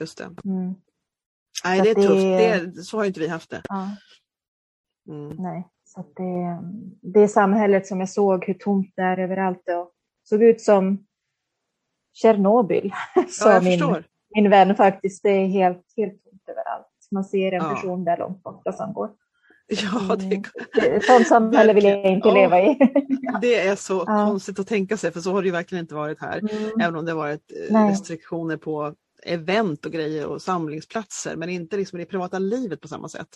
[0.00, 0.24] just det.
[0.24, 0.74] Mm.
[1.64, 2.06] Nej, det är det...
[2.08, 2.76] tufft.
[2.76, 3.62] Det, så har inte vi haft det.
[3.68, 3.88] Ja.
[5.08, 5.36] Mm.
[5.36, 6.62] Nej, så det,
[7.00, 9.92] det samhället som jag såg hur tomt det är överallt och
[10.32, 11.04] såg ut som
[12.12, 12.92] Tjernobyl,
[13.28, 15.22] sa ja, min, min vän faktiskt.
[15.22, 16.86] Det är helt, helt tomt överallt.
[17.10, 17.74] Man ser en ja.
[17.74, 19.10] person där långt borta som går.
[19.66, 20.24] Ja, det...
[20.24, 21.00] Mm.
[21.00, 22.78] Sånt samhälle vill jag inte ja, leva i.
[23.40, 24.26] det är så ja.
[24.26, 26.38] konstigt att tänka sig, för så har det ju verkligen inte varit här.
[26.38, 26.80] Mm.
[26.80, 27.90] Även om det varit eh, Nej.
[27.90, 32.88] restriktioner på event och grejer och samlingsplatser, men inte liksom i det privata livet på
[32.88, 33.28] samma sätt.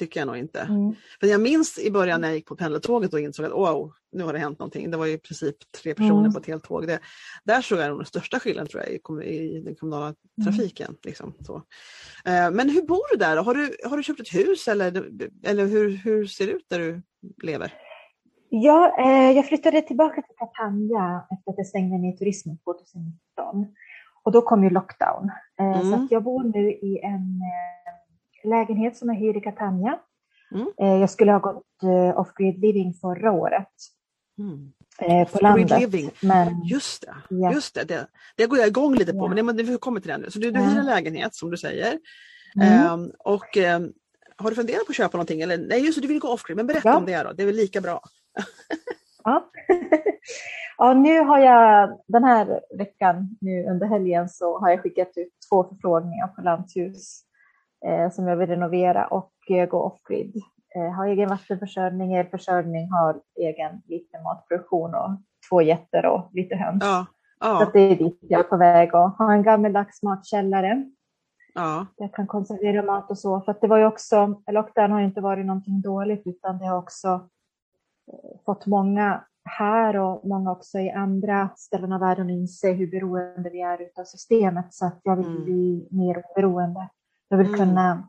[0.00, 0.60] Tycker jag nog inte.
[0.60, 0.94] Mm.
[1.20, 4.24] För jag minns i början när jag gick på pendeltåget och insåg att wow, nu
[4.24, 4.90] har det hänt någonting.
[4.90, 6.32] Det var i princip tre personer mm.
[6.32, 6.86] på ett helt tåg.
[6.86, 6.98] Det,
[7.44, 10.16] där såg jag den största skillnaden tror jag, i, i den kommunala mm.
[10.44, 10.86] trafiken.
[10.86, 10.98] Mm.
[11.04, 11.56] Liksom, så.
[12.24, 13.36] Eh, men hur bor du där?
[13.36, 15.08] Har du, har du köpt ett hus eller,
[15.46, 17.02] eller hur, hur ser det ut där du
[17.42, 17.74] lever?
[18.48, 23.74] Ja, eh, jag flyttade tillbaka till Catania efter att jag stängde ner turismen 2019.
[24.22, 25.30] Och då kom ju lockdown.
[25.60, 27.40] Eh, så jag bor nu i en
[28.44, 29.98] lägenhet som jag hyr i Catania.
[30.54, 30.66] Mm.
[30.80, 33.68] Eh, jag skulle ha gått eh, off-grid living förra året.
[34.38, 34.72] Mm.
[34.98, 35.80] Eh, på landet.
[35.80, 36.10] Living.
[36.22, 37.52] Men, just det, ja.
[37.52, 39.42] just det, det, det går jag igång lite på, ja.
[39.42, 40.30] men det, vi kommer till det nu.
[40.30, 41.98] Så du, du hyr en lägenhet som du säger.
[42.92, 43.92] Um, och um,
[44.36, 45.40] har du funderat på att köpa någonting?
[45.40, 46.96] Eller, nej, just det, du vill gå off-grid, men berätta ja.
[46.96, 48.02] om det då, det är väl lika bra.
[49.24, 49.50] ja.
[50.78, 55.32] ja, nu har jag den här veckan, nu under helgen, så har jag skickat ut
[55.50, 57.29] två förfrågningar på Lantshus eh,
[58.12, 60.42] som jag vill renovera och eh, gå off-grid.
[60.74, 65.10] Eh, har egen vattenförsörjning, elförsörjning, har egen liten matproduktion och
[65.50, 66.84] två getter och lite höns.
[66.84, 67.06] Ja,
[67.40, 67.58] ja.
[67.58, 70.90] Så det är dit jag är på väg och ha en gammeldags matkällare.
[71.54, 71.86] Ja.
[71.96, 73.40] Jag kan konservera mat och så.
[73.40, 76.78] För att det var ju också, lockdown har inte varit någonting dåligt utan det har
[76.78, 77.08] också
[78.12, 82.90] eh, fått många här och många också i andra ställen av världen att inse hur
[82.90, 84.74] beroende vi är av systemet.
[84.74, 85.44] Så att jag vill mm.
[85.44, 86.88] bli mer oberoende.
[87.30, 87.58] Jag vill mm.
[87.58, 88.08] kunna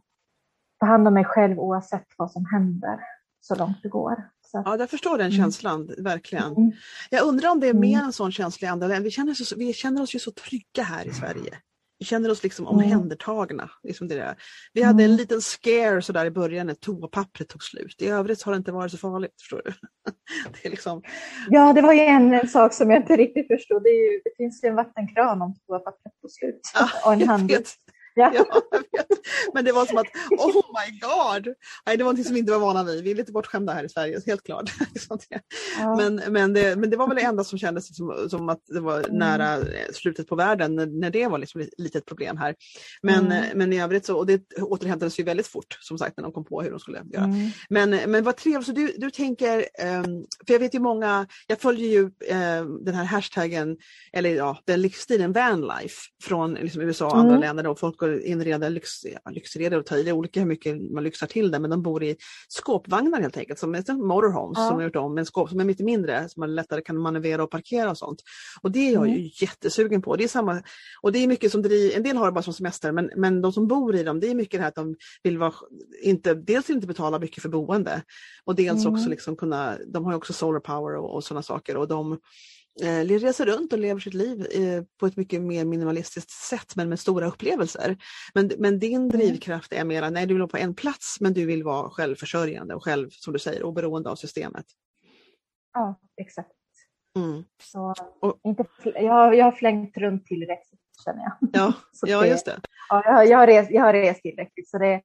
[0.79, 2.99] ta hand om mig själv oavsett vad som händer
[3.41, 4.29] så långt det går.
[4.47, 4.61] Så.
[4.65, 5.37] Ja, jag förstår den mm.
[5.37, 6.03] känslan, mm.
[6.03, 6.51] verkligen.
[6.51, 6.71] Mm.
[7.09, 8.05] Jag undrar om det är mer mm.
[8.05, 9.03] en sån känsla i andra länder.
[9.03, 11.57] Vi känner, oss, vi känner oss ju så trygga här i Sverige
[12.05, 13.69] känner oss liksom omhändertagna.
[13.83, 14.35] Liksom det där.
[14.73, 18.01] Vi hade en liten scare sådär i början när toapappret tog slut.
[18.01, 19.41] I övrigt har det inte varit så farligt.
[19.41, 19.71] Förstår du?
[20.51, 21.01] Det är liksom,
[21.49, 23.83] Ja, det var ju en, en sak som jag inte riktigt förstod.
[23.83, 26.61] Det, ju, det finns ju en vattenkran om toapappret tog slut.
[26.73, 27.67] Ja, och en handduk.
[28.21, 28.31] Ja.
[28.51, 29.07] Ja, jag vet.
[29.53, 31.55] Men det var som att, oh my god!
[31.85, 33.03] Nej, det var någonting som vi inte var vana vid.
[33.03, 34.71] Vi är lite bortskämda här i Sverige, helt klart.
[35.29, 35.41] Där.
[35.79, 35.95] Ja.
[35.95, 38.79] Men, men, det, men det var väl det enda som kändes som, som att det
[38.79, 39.17] var Mm.
[39.17, 42.55] nära eh, slutet på världen när, när det var liksom ett litet problem här.
[43.01, 43.43] Men, Mm.
[43.43, 46.31] eh, men i övrigt så, och det återhämtades ju väldigt fort som sagt när de
[46.33, 47.23] kom på hur de skulle göra.
[47.23, 47.49] Mm.
[47.69, 50.03] Men, men vad trevligt, så du, du tänker, ehm,
[50.47, 53.77] för jag vet ju många, jag följer ju ehm, den här hashtaggen,
[54.13, 57.41] eller ja, den livsstilen vanlife från liksom USA och andra Mm.
[57.41, 58.89] länder och folk går inreda lyx,
[59.23, 61.69] ja, lyxreder och tar i det är olika hur mycket man lyxar till det, men
[61.69, 62.15] de bor i
[62.47, 64.67] skåpvagnar helt enkelt, som är motorhomes Ja.
[64.69, 67.43] som är gjort om, men skåp som är mycket mindre, som man lättare kan manövrera
[67.43, 68.21] och parkera och sånt.
[68.61, 69.29] Och det är jag ju Mm.
[69.33, 70.15] jättesugen på.
[70.15, 70.63] Det är samma,
[71.01, 73.41] och det är mycket som driver, en del har det bara som semester, men, men
[73.41, 75.53] de som bor i dem, det är mycket det här att de vill vara,
[76.01, 78.01] inte, dels inte betala mycket för boende
[78.43, 78.93] och dels Mm.
[78.93, 82.19] också liksom kunna, de har ju också solar power och, och sådana saker och de
[82.79, 86.99] reser runt och lever sitt liv eh, på ett mycket mer minimalistiskt sätt men med
[86.99, 87.97] stora upplevelser.
[88.33, 91.45] Men, men din drivkraft är mera, nej du vill vara på en plats men du
[91.45, 94.65] vill vara självförsörjande och själv, som du säger, oberoende av systemet.
[95.73, 96.51] ja, exakt.
[97.19, 97.43] Mm.
[97.63, 101.49] Så, Och- inte, jag, har- jag har flängt runt tillräckligt känner jag.
[101.53, 101.73] Ja,
[102.07, 102.59] ja, just det.
[102.89, 105.01] Ja, jag, har- jag, har rest, jag har rest tillräckligt så det är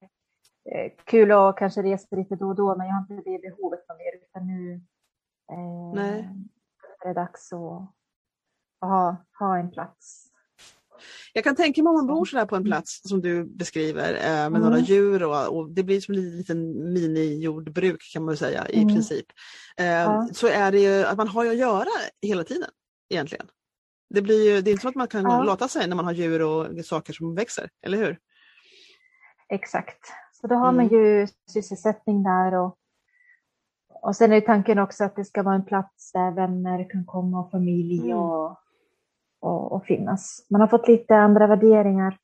[0.74, 3.81] eh, kul att kanske resa lite då och då men jag har inte det behovet
[3.88, 4.74] mer utan nu
[5.52, 6.29] eh, Nej.
[7.06, 7.60] Är det dags att,
[8.80, 10.22] att ha, ha en plats.
[11.32, 14.20] Jag kan tänka mig om man bor sådär på en plats som du beskriver eh,
[14.30, 14.62] med Mm.
[14.62, 18.94] några djur och, och det blir som en liten mini-jordbruk kan man säga i Mm.
[18.94, 19.26] princip.
[19.76, 20.28] Eh, Ja.
[20.32, 21.88] Så är det ju att man har ju att göra
[22.22, 22.70] hela tiden
[23.08, 23.46] egentligen.
[24.14, 25.42] Det, blir ju, det är inte så att man kan Ja.
[25.42, 28.18] låta sig när man har djur och saker som växer, eller hur?
[29.48, 30.00] Exakt.
[30.32, 30.98] Så då har man Mm.
[31.00, 32.76] ju sysselsättning där och,
[34.06, 37.40] och sen är tanken också att det ska vara en plats där vänner kan komma
[37.40, 38.18] och familj Mm.
[38.18, 38.56] och,
[39.40, 40.46] och, och finnas.
[40.50, 42.18] Man har fått lite andra värderingar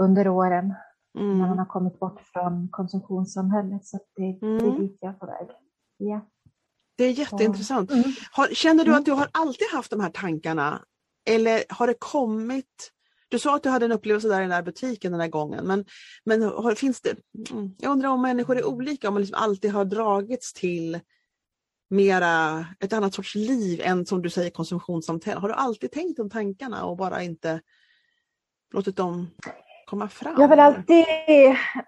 [0.00, 0.74] under åren
[1.14, 1.58] när man Mm.
[1.58, 3.86] har kommit bort från konsumtionssamhället.
[3.86, 4.80] Så det, det är Mm.
[4.80, 5.48] dit jag är på väg.
[5.96, 6.20] Ja.
[6.96, 7.90] Det är jätteintressant.
[7.90, 8.04] Mm.
[8.32, 8.98] Har, känner du Mm.
[8.98, 10.82] att du har alltid haft de här tankarna?
[11.30, 12.92] Eller har det kommit?
[13.28, 15.66] Du sa att du hade en upplevelse där i den där butiken den där gången.
[15.66, 15.84] Men,
[16.24, 17.16] men finns det?
[17.50, 21.00] Mm, jag undrar om människor är olika, om man liksom alltid har dragits till
[21.90, 25.38] mera ett annat sorts liv än som du säger konsumtionssamtal.
[25.38, 27.60] Har du alltid tänkt de tankarna och bara inte
[28.74, 29.30] låtit dem
[29.86, 30.32] komma fram?
[30.32, 31.04] Jag har väl alltid,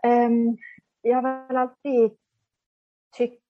[0.03, 0.57] ehm,
[1.03, 2.11] jag har väl alltid
[3.16, 3.42] tyckt,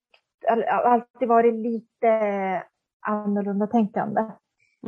[0.49, 2.63] all- alltid varit lite
[2.99, 4.21] annorlunda tänkande.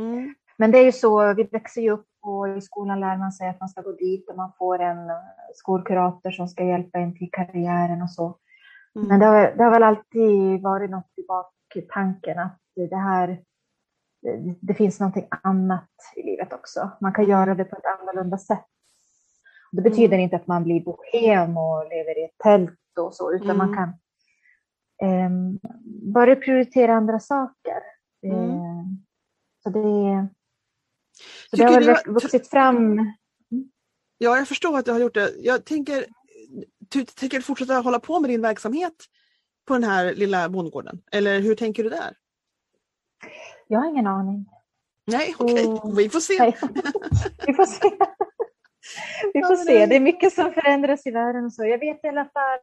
[0.00, 3.32] Mm, Men det är ju så, vi växer ju upp och i skolan lär man
[3.32, 5.16] sig att man ska gå dit och man får en eh,
[5.54, 8.38] skolkurator som ska hjälpa en till karriären och så.
[8.96, 13.42] mm, Men det har, det har väl alltid varit något i baktanken att det här,
[14.22, 16.90] det, det finns någonting annat i livet också.
[17.00, 18.64] Man kan göra det på ett annorlunda sätt.
[19.72, 23.56] Det betyder inte att man blir bohem och lever i ett tält och så, utan
[23.56, 23.76] man Mm.
[23.76, 23.92] kan
[25.26, 25.58] um,
[26.14, 27.80] bara prioritera andra saker.
[28.22, 28.40] Mm.
[28.40, 28.84] Eh,
[29.62, 30.26] så det,
[31.56, 33.12] så det har väl att- vuxit fram.
[34.18, 35.30] Ja, jag förstår att du har gjort det.
[35.38, 36.04] Jag tänker,
[36.78, 38.94] du tänker fortsätta hålla på med din verksamhet
[39.68, 41.02] på den här lilla bondgården?
[41.12, 42.16] Eller hur tänker du där?
[43.66, 44.46] Jag har ingen aning.
[45.06, 45.96] Nej, okej, Mm.
[45.96, 46.52] vi får se.
[47.46, 47.90] Vi får se.
[49.34, 49.72] Vi får se.
[49.78, 51.64] det- Det är mycket som förändras i världen och så.
[51.64, 52.58] Jag vet i alla fall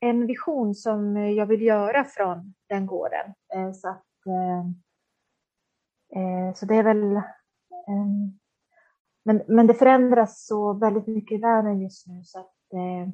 [0.00, 3.26] en vision som jag vill göra från den gården.
[3.54, 4.60] Eh, Så, att, eh,
[6.22, 7.22] eh, så det är väl...
[7.88, 8.06] eh,
[9.24, 13.08] Men, men det förändras så väldigt mycket i världen just nu så att eh,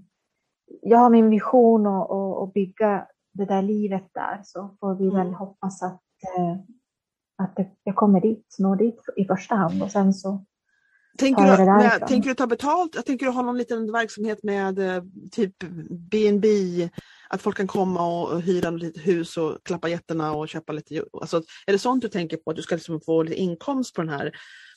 [0.82, 5.34] jag har min vision att, bygga det där livet där så får vi väl Mm.
[5.34, 6.02] hoppas att,
[6.38, 6.56] eh,
[7.36, 10.44] att jag kommer dit, når dit i första hand och sen så
[11.18, 12.08] Tänker du, därifrån.
[12.08, 12.94] tänker du ta betalt?
[12.94, 15.54] Jag tänker du ha någon liten verksamhet med eh, typ
[15.90, 16.48] B&B
[17.30, 21.04] att folk kan komma och, hyra ett litet hus och klappa getterna och köpa lite
[21.12, 22.50] alltså, Är det sånt du tänker på?
[22.50, 24.32] Att du ska liksom få lite inkomst på den här,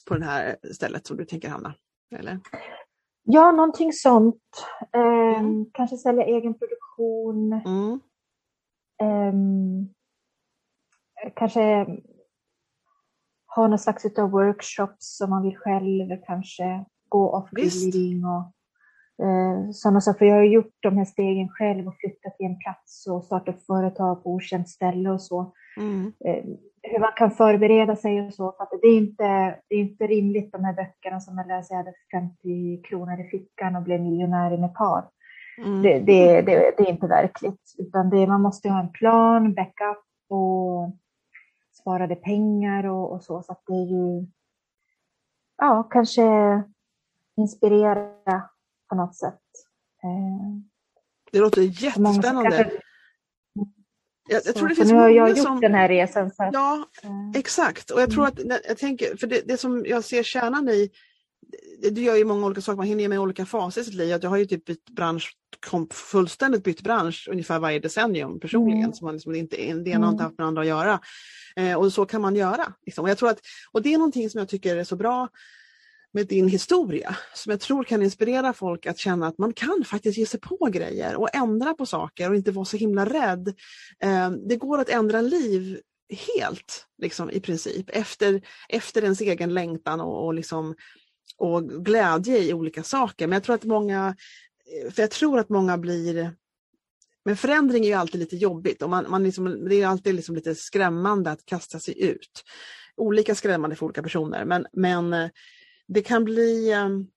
[0.08, 1.76] på den här stället som du tänker hamna?
[2.16, 2.40] Eller?
[3.24, 4.42] Ja, någonting sånt.
[4.94, 5.66] Eh, Mm.
[5.74, 7.54] Kanske sälja egen produktion.
[7.54, 8.00] Mm.
[9.02, 9.90] Ehm,
[11.36, 11.86] kanske
[13.56, 18.52] ha någon slags utav workshops som man vill själv kanske gå off-grid och
[19.22, 20.26] Eh, sådana saker.
[20.26, 24.24] Jag har gjort de här stegen själv och flyttat till en plats och startat företag
[24.24, 25.54] på okänt ställe och så.
[25.78, 26.14] Mm.
[26.26, 26.44] Eh,
[26.82, 28.52] hur man kan förbereda sig och så.
[28.52, 29.24] För att det, är inte,
[29.68, 33.24] det är inte rimligt de här böckerna som jag läser, jag hade 50 kronor i
[33.24, 35.04] fickan och blev miljonär i Nepal.
[35.58, 35.82] Mm.
[35.82, 40.04] Det, det, det, det, är inte verkligt, utan det, man måste ha en plan, backup
[40.30, 40.92] och
[41.82, 43.42] sparade pengar och, och så.
[43.42, 44.28] Så att det är ju,
[45.58, 46.24] ja, kanske
[47.38, 48.44] inspirera
[48.90, 49.42] på något sätt.
[50.04, 50.64] Eh,
[51.32, 52.72] det låter jättespännande.
[54.30, 55.62] Jag, jag tror det finns nu har jag gjort som...
[55.62, 56.32] den här resan.
[56.32, 56.54] Så att...
[56.54, 57.92] Ja, eh, exakt.
[57.92, 58.52] Och jag tror mm.
[58.52, 60.90] att, jag tänker, för det, det som jag ser kärnan i,
[61.92, 64.10] du gör ju många olika saker, man hinner med olika faser i sitt liv.
[64.22, 65.38] Jag har ju typ bytt bransch,
[65.92, 68.84] fullständigt bytt bransch ungefär varje decennium personligen.
[68.84, 68.94] Mm.
[68.94, 70.30] Så man liksom inte, det ena har inte mm.
[70.30, 71.00] haft med andra att göra.
[71.56, 72.74] Eh, och så kan man göra.
[72.86, 73.04] Liksom.
[73.04, 73.40] Och, jag tror att,
[73.72, 75.30] och det är någonting som jag tycker är så bra
[76.14, 80.18] med din historia som jag tror kan inspirera folk att känna att man kan faktiskt
[80.18, 83.48] ge sig på grejer och ändra på saker och inte vara så himla rädd.
[84.00, 85.82] Eh, det går att ändra liv
[86.38, 90.76] helt liksom, i princip efter, efter ens egen längtan och, och, liksom,
[91.38, 93.28] och glädje i olika saker.
[93.28, 94.16] Men jag tror att många,
[94.86, 96.36] eh, för jag tror att många blir
[97.26, 100.36] men förändring är ju alltid lite jobbigt och man, man liksom, det är alltid liksom
[100.36, 102.44] lite skrämmande att kasta sig ut.
[102.96, 105.30] Olika skrämmande för olika personer men, men eh,
[105.88, 107.08] det kan bli ehm,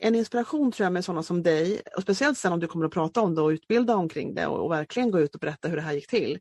[0.00, 2.92] en inspiration tror jag med sådana som dig, och speciellt sen om du kommer att
[2.92, 5.76] prata om det och utbilda omkring det och, och verkligen gå ut och berätta hur
[5.76, 6.38] det här gick till.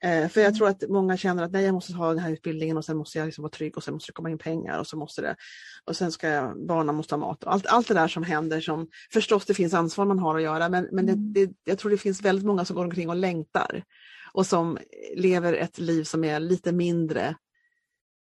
[0.00, 0.58] Eh, för jag mm.
[0.58, 3.18] tror att många känner att nej, jag måste ha den här utbildningen och sen måste
[3.18, 5.36] jag liksom vara trygg och sen måste det komma in pengar och så måste det
[5.84, 8.60] och sen ska jag, barnen måste ha mat och allt, allt det där som händer
[8.60, 11.32] som förstås det finns ansvar man har att göra men, men mm.
[11.32, 13.84] det, det, jag tror det finns väldigt många som går omkring och längtar
[14.32, 14.78] och som
[15.14, 17.36] lever ett liv som är lite mindre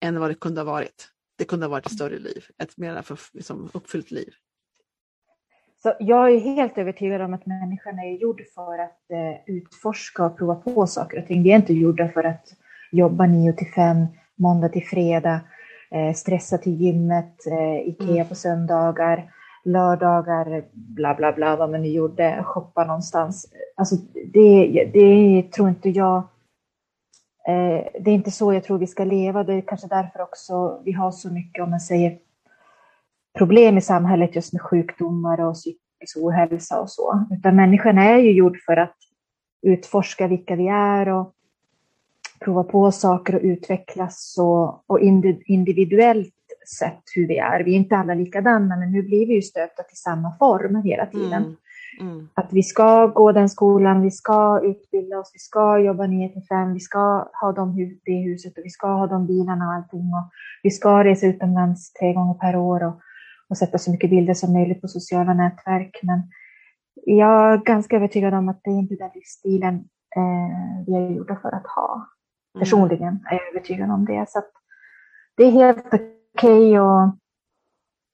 [0.02, 1.10] än vad det kunde ha varit.
[1.40, 4.30] Det kunde ha varit ett större liv, ett mer liksom, uppfyllt liv.
[5.84, 10.38] Så jag är helt övertygad om att människan är gjord för att eh, utforska och
[10.38, 11.44] prova på saker och ting.
[11.44, 12.48] Vi är inte gjorda för att
[12.92, 15.40] jobba 9 till 5, måndag till fredag,
[15.92, 18.28] eh, stressa till gymmet, eh, Ikea mm.
[18.28, 19.32] på söndagar,
[19.66, 23.54] lördagar, bla bla bla, vad man nu gjorde, shoppa någonstans.
[23.76, 23.96] Alltså
[24.34, 26.24] det, det tror inte jag
[27.48, 29.44] Eh, det är inte så jag tror vi ska leva.
[29.44, 32.18] Det är kanske därför också vi har så mycket, om man säger,
[33.38, 37.26] problem i samhället just med sjukdomar och psykisk ohälsa och så.
[37.32, 38.96] Utan människan är ju gjord för att
[39.62, 41.34] utforska vilka vi är och
[42.40, 45.00] prova på saker och utvecklas och, och
[45.46, 46.34] individuellt
[46.80, 47.64] sett hur vi är.
[47.64, 51.06] Vi är inte alla likadana, men nu blir vi ju stöpta till samma form hela
[51.06, 51.44] tiden.
[51.44, 51.56] Mm.
[52.00, 52.30] Mm.
[52.34, 56.44] Att vi ska gå den skolan, vi ska utbilda oss, vi ska jobba 9 till
[56.50, 57.00] 5, vi ska
[57.42, 60.00] ha de, det huset och vi ska ha de bilarna och allting.
[60.14, 60.32] Och
[60.64, 63.00] vi ska resa utomlands tre gånger per år och
[63.50, 66.00] och sätta så mycket bilder som möjligt på sociala nätverk.
[66.04, 66.22] Men
[67.06, 69.76] jag är ganska övertygad om att det är inte den livsstilen
[70.16, 71.96] eh, vi är gjorda för att ha.
[71.96, 72.60] Mm.
[72.60, 74.30] Personligen är jag övertygad om det.
[74.30, 74.42] Så
[75.38, 77.16] det är helt okej okay att,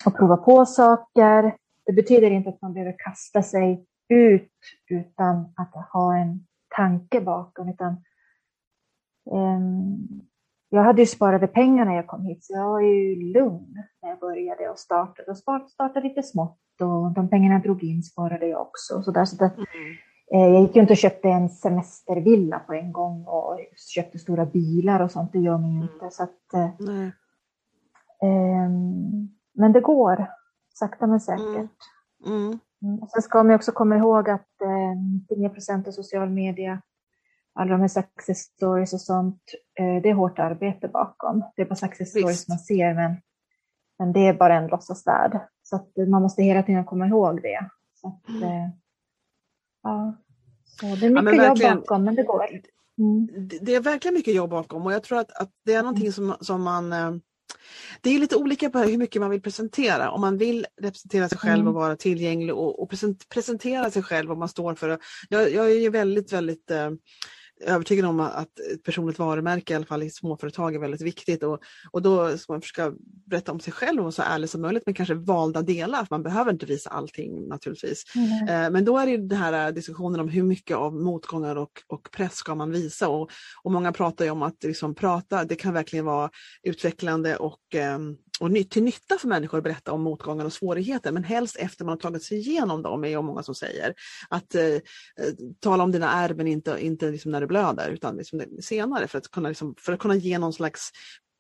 [0.06, 1.56] att prova på saker.
[1.86, 4.52] Det betyder inte att man behöver kasta sig ut
[4.90, 6.46] utan att ha en
[6.76, 7.70] tanke bakom.
[7.70, 7.96] Utan,
[9.32, 10.22] um,
[10.70, 14.10] jag hade ju sparade pengar när jag kom hit, så jag var ju lugn när
[14.10, 15.32] jag började och startade.
[15.32, 19.04] Och startade lite smått och de pengarna jag drog in sparade jag också.
[19.04, 19.52] Så där, så där.
[19.56, 19.96] Mm.
[20.34, 23.60] Eh, jag gick ju inte och köpte en semestervilla på en gång och
[23.96, 25.32] köpte stora bilar och sånt.
[25.32, 25.90] Det gör man ju mm.
[25.94, 26.10] inte.
[26.12, 27.12] Så att, mm.
[28.22, 28.70] eh,
[29.54, 30.28] men det går,
[30.80, 31.72] sakta men säkert.
[32.26, 32.60] Mm.
[32.82, 33.00] mm.
[33.02, 36.82] Och sen ska man också komma ihåg att eh, 99 procent av social media
[37.56, 39.42] alla de här success stories och sånt,
[39.80, 41.44] eh, det är hårt arbete bakom.
[41.56, 42.50] Det är bara success stories Visst.
[42.50, 43.16] man ser, men,
[44.00, 45.40] men det är bara en låtsasvärld.
[45.64, 47.70] Så att man måste hela tiden komma ihåg det.
[47.94, 48.44] Så att, mm.
[48.44, 48.70] Eh,
[49.84, 50.16] ja.
[50.66, 52.46] Så det är mycket ja, jobb bakom, men det går.
[52.98, 53.28] Mm.
[53.62, 56.36] Det är verkligen mycket jobb bakom och jag tror att, att det är någonting som,
[56.40, 57.12] som man eh,
[58.02, 60.12] det är lite olika på hur mycket man vill presentera.
[60.12, 61.68] Om man vill representera sig själv mm.
[61.68, 62.92] och vara tillgänglig och, och
[63.30, 65.00] presentera sig själv vad man står för.
[65.30, 66.72] Jag, jag är ju väldigt, väldigt
[67.62, 71.60] övertygad om att ett personligt varumärke i alla fall i småföretag är väldigt viktigt och,
[71.92, 72.94] och då ska man försöka
[73.26, 76.24] berätta om sig själv och vara så ärlig som möjligt med kanske valda delar, man
[76.24, 78.04] behöver inte visa allting naturligtvis.
[78.16, 78.74] Mm.
[78.74, 82.36] men då är det den här diskussionen om hur mycket av motgångar och, och press
[82.36, 83.30] ska man visa och,
[83.64, 86.30] och många pratar ju om att liksom prata, det kan verkligen vara
[86.64, 87.60] utvecklande och
[87.96, 91.86] um, och till nytta för människor att berätta om motgångar och svårigheter, men helst efter
[91.86, 93.94] man har tagit sig igenom dem, är ju många som säger.
[94.30, 94.82] Att eh, eh,
[95.60, 99.18] tala om dina ärr, men inte, inte liksom när det blöder, utan liksom senare för
[99.18, 100.92] att kunna, liksom, för att kunna ge någon slags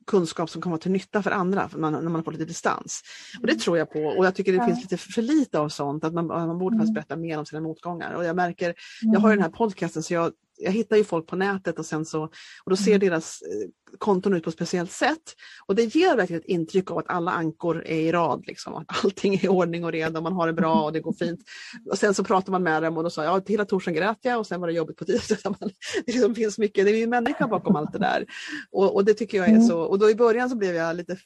[0.07, 2.45] kunskap som kan vara till nytta för andra för man, när man har fått lite
[2.45, 3.01] distans.
[3.41, 3.61] Och det mm.
[3.61, 4.65] tror jag på och jag tycker det ja.
[4.65, 6.93] finns lite för lite av sånt, att man, man borde mm.
[6.93, 8.13] berätta mer om sina motgångar.
[8.13, 11.35] Och jag märker, jag har den här podcasten så jag jag hittar ju folk på
[11.35, 12.23] nätet och sen så
[12.63, 12.99] och då ser mm.
[12.99, 15.35] deras eh, konton ut på ett speciellt sätt.
[15.67, 19.03] Och det ger verkligen ett intryck av att alla ankor är i rad, liksom, att
[19.03, 21.39] allting är i ordning och reda, man har det bra och det går fint.
[21.91, 24.17] Och sen så pratar man med dem och då sa jag, ja, hela torsdagen grät
[24.21, 25.55] jag och sen var det jobbigt på tisdag.
[26.05, 28.25] det liksom finns mycket, det är ju människa bakom allt det där.
[28.71, 29.67] Och, och, det tycker jag är mm.
[29.67, 31.17] så, och då i början så blev jag lite,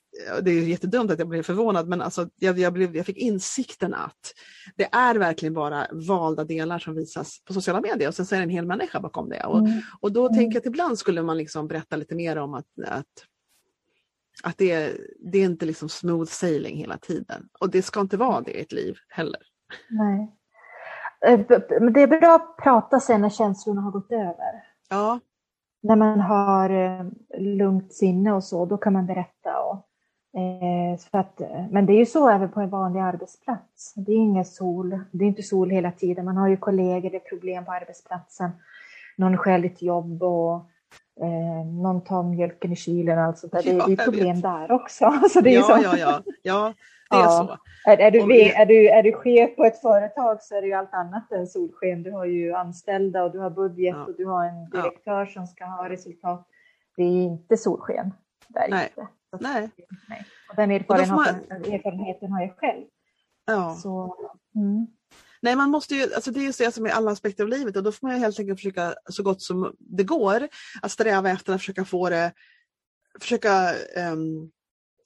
[0.42, 3.94] det är jättedumt att jag blev förvånad, men alltså, jag, jag, blev, jag fick insikten
[3.94, 4.34] att
[4.76, 8.40] det är verkligen bara valda delar som visas på sociala medier och sen så är
[8.40, 9.46] det en hel människa bakom det.
[9.46, 9.82] Och, mm.
[10.02, 10.38] och då mm.
[10.38, 13.26] tänker jag att ibland skulle man liksom berätta lite mer om att, att
[14.44, 17.50] att det, är, det är inte liksom smooth sailing hela tiden.
[17.60, 19.42] Och det ska inte vara det i ett liv heller.
[19.90, 20.36] Nej.
[21.26, 21.40] Eh,
[21.82, 24.64] men det är bra att prata sen när känslorna har gått över.
[24.90, 25.20] Ja.
[25.82, 27.06] När man har eh,
[27.40, 29.62] lugnt sinne och så, då kan man berätta.
[29.62, 29.76] Och,
[30.40, 31.42] eh, så att,
[31.72, 33.94] men det är ju så även på en vanlig arbetsplats.
[33.96, 36.26] Det är ingen sol, det är inte sol hela tiden.
[36.26, 38.52] Man har ju kollegor, det är problem på arbetsplatsen.
[39.18, 40.70] Någon skäl ett jobb och
[41.22, 43.62] Eh, någon tar mjölken i kylen, alltså där.
[43.66, 45.12] ja, det är problem där också.
[45.30, 45.84] Så det är ja, så.
[45.84, 46.74] ja, ja, ja,
[47.10, 47.30] det är ja.
[47.30, 47.58] så.
[47.90, 48.52] Är, är, du, vi...
[48.52, 51.48] är, du, är du chef på ett företag så är det ju allt annat än
[51.48, 52.04] solsken.
[52.04, 54.06] Du har ju anställda och du har budget ja.
[54.06, 56.48] och du har en direktör som ska ha resultat.
[56.96, 58.14] Det är inte solsken.
[58.48, 58.90] Där Nej.
[58.98, 59.08] Inte.
[59.40, 59.70] Nej.
[60.10, 60.26] Nej.
[60.50, 61.16] Och den erfarenheten,
[61.50, 61.74] man...
[61.74, 62.86] erfarenheten har jag själv.
[63.46, 63.76] Ja.
[63.76, 64.16] Så,
[64.56, 64.88] mm.
[65.42, 67.78] Nej, man måste ju, alltså det är ju det som är alla aspekter av livet
[67.78, 70.48] och då får man helt enkelt försöka så gott som det går
[70.82, 72.34] att sträva efter att försöka få det,
[73.20, 73.74] försöka
[74.12, 74.52] um,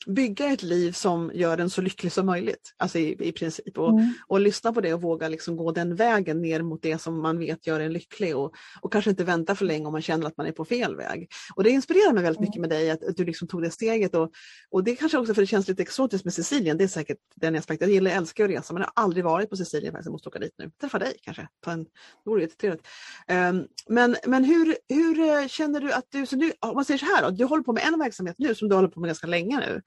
[0.08, 2.74] bygga ett liv som gör en så lycklig som möjligt.
[2.78, 3.78] Alltså i, i princip.
[3.78, 4.14] Och, mm.
[4.28, 7.40] och lyssna på det och våga liksom gå den vägen ner mot det som man
[7.40, 10.38] vet gör en lycklig och, och kanske inte vänta för länge om man känner att
[10.38, 11.32] man är på fel väg.
[11.56, 14.16] Och det inspirerar mig väldigt mycket med dig att, att du liksom tog det steget
[14.16, 14.32] och,
[14.70, 16.78] och det kanske också för det känns lite exotiskt med Sicilien.
[16.78, 17.88] Det är säkert den aspekten.
[17.88, 20.06] Jag gillar, älskar att resa men jag har aldrig varit på Sicilien faktiskt.
[20.06, 20.72] Jag måste åka dit nu.
[20.82, 21.48] Träffa dig kanske.
[21.64, 21.90] Ta en, det
[22.30, 22.88] vore jättetrevligt.
[23.28, 26.98] Um, men men hur, hur eh, känner du att du, så du, om man säger
[26.98, 29.08] så här då, du håller på med en verksamhet nu som du håller på med
[29.08, 29.82] ganska länge nu.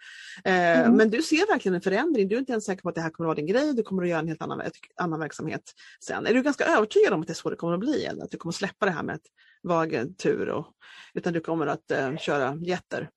[0.45, 0.97] Eh, mm.
[0.97, 2.29] Men du ser verkligen en förändring.
[2.29, 3.75] Du är inte ens säker på att det här kommer att vara din grej.
[3.75, 4.63] Du kommer att göra en helt annan,
[4.97, 5.63] annan verksamhet
[6.05, 6.27] sen.
[6.27, 8.05] Är du ganska övertygad om att det är så det kommer att bli?
[8.05, 9.27] Eller att du kommer att släppa det här med att
[9.63, 10.67] vara agentur och,
[11.15, 13.11] utan du kommer att uh, köra jätter?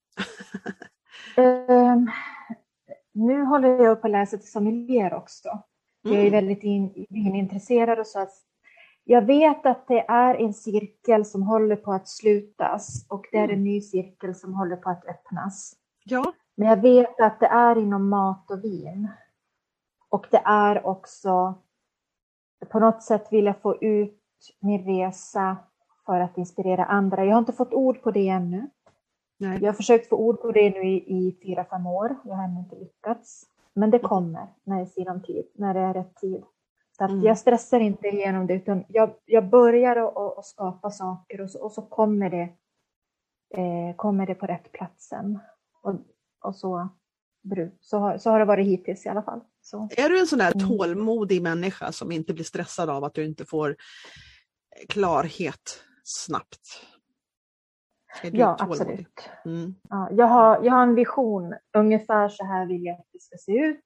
[1.37, 2.11] um,
[3.13, 5.49] nu håller jag på att läsa till sommelier också.
[6.05, 6.17] Mm.
[6.17, 6.31] Jag är mm.
[6.31, 8.33] väldigt in, intresserad och så att
[9.03, 13.43] jag vet att det är en cirkel som håller på att slutas och det är
[13.43, 13.63] en mm.
[13.63, 15.75] ny cirkel som håller på att öppnas.
[16.03, 16.33] Ja.
[16.59, 19.07] Men jag vet att det är inom mat och vin.
[20.09, 21.53] Och det är också,
[22.69, 24.21] på något sätt vill jag få ut
[24.59, 25.57] min resa
[26.05, 27.25] för att inspirera andra.
[27.25, 28.69] Jag har inte fått ord på det ännu.
[29.37, 29.59] Nej.
[29.61, 32.15] Jag har försökt få ord på det nu i, i fyra, fem år.
[32.23, 33.45] Jag har ännu inte lyckats.
[33.73, 36.43] Men det kommer när det är sinom tid, när det är rätt tid.
[36.97, 37.23] Så att mm.
[37.23, 39.95] jag stressar inte igenom det, utan jag, jag börjar
[40.39, 42.49] att skapa saker och så, och så kommer, det,
[43.61, 45.39] eh, kommer det på rätt platsen.
[45.81, 45.95] Och
[46.41, 46.89] och så,
[47.81, 49.41] så, har, så har det varit hittills i alla fall.
[49.61, 49.89] Så.
[49.97, 50.67] Är du en sån där mm.
[50.67, 53.75] tålmodig människa som inte blir stressad av att du inte får
[54.89, 56.85] klarhet snabbt?
[58.23, 58.81] Ja, tålmodig?
[58.81, 59.29] absolut.
[59.45, 59.75] Mm.
[59.89, 63.37] Ja, jag, har, jag har en vision, ungefär så här vill jag att det ska
[63.37, 63.79] se ut.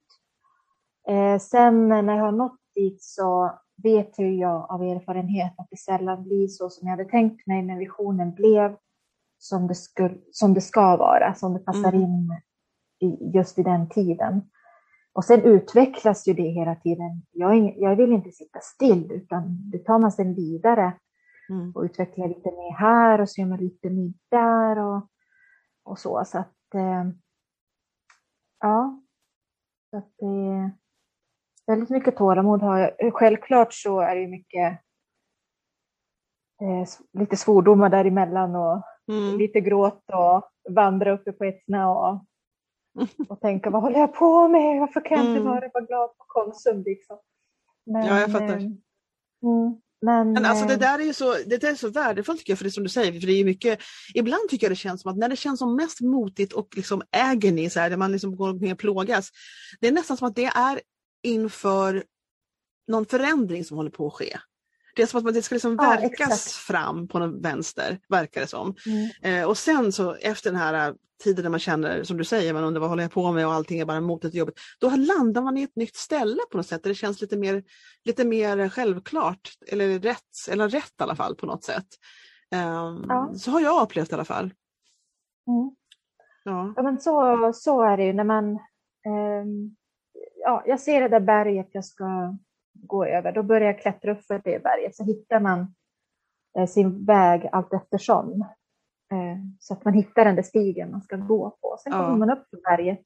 [1.08, 5.78] Eh, sen när jag har nått dit så vet ju jag av erfarenhet att det
[5.78, 8.78] sällan blir så som jag hade tänkt mig, men visionen blev
[9.44, 12.02] som det, skulle, som det ska vara, som det passar mm.
[12.02, 12.42] in
[13.00, 14.50] i, just i den tiden.
[15.14, 17.26] Och sen utvecklas ju det hela tiden.
[17.32, 20.94] Jag, jag vill inte sitta still, utan det tar man sen vidare
[21.50, 21.72] mm.
[21.76, 25.08] och utvecklar lite mer här och så gör man lite mer där och,
[25.84, 26.24] och så.
[26.26, 27.04] Så att, eh,
[28.60, 29.02] ja,
[29.90, 30.72] så att det
[31.68, 33.14] väldigt mycket tålamod har jag.
[33.14, 34.80] Självklart så är det mycket
[36.62, 36.88] eh,
[37.20, 39.38] lite svordomar däremellan och Mm.
[39.38, 42.26] Lite gråt och vandra uppe på ett knä och,
[43.30, 44.80] och tänka vad håller jag på med?
[44.80, 45.52] Varför kan jag inte mm.
[45.52, 46.84] vara, vara glad på Konsum?
[46.84, 47.18] Liksom.
[47.86, 48.48] Men, ja, jag fattar.
[48.48, 48.64] Eh,
[49.44, 52.40] mm, men, men alltså det eh, där är ju så, det där är så värdefullt
[52.40, 53.80] tycker jag, för det som du säger, för det är mycket,
[54.14, 57.02] ibland tycker jag det känns som att när det känns som mest motigt och liksom
[57.12, 59.30] agony, så här, där man liksom går ner och plågas,
[59.80, 60.82] det är nästan som att det är
[61.24, 62.04] inför
[62.88, 64.38] någon förändring som håller på att ske.
[64.96, 66.52] Det är som att det ska liksom ja, verkas exakt.
[66.52, 68.76] fram på någon vänster, verkar det som.
[68.86, 69.42] Mm.
[69.42, 72.54] Eh, och sen så efter den här äh, tiden när man känner, som du säger,
[72.54, 74.56] man undrar vad håller jag på med och allting är bara emot ett jobbet.
[74.80, 77.64] Då landar man i ett nytt ställe på något sätt där det känns lite mer,
[78.06, 81.88] lite mer självklart, eller rätt, eller rätt i alla fall på något sätt.
[82.56, 83.34] Um, ja.
[83.38, 84.54] Så har jag upplevt i alla fall.
[85.48, 85.76] Mm.
[86.44, 86.74] Ja.
[86.76, 88.46] Ja, men så, så är det ju när man...
[89.06, 89.76] ehm,
[90.44, 92.38] ja, jag ser det där berget jag ska
[92.88, 93.32] gå över.
[93.32, 94.96] Då börjar jag klättra upp för det berget.
[94.96, 95.76] Så hittar man
[96.60, 98.42] eh, sin väg allt eftersom.
[99.12, 101.78] Eh, så att man hittar den där stigen man ska gå på.
[101.84, 102.00] Sen Ja.
[102.06, 103.00] kommer man upp för berget.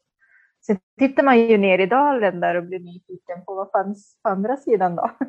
[0.65, 4.29] Sen tittar man ju ner i dalen där och blir nyfiken på vad fanns på
[4.29, 5.11] andra sidan då.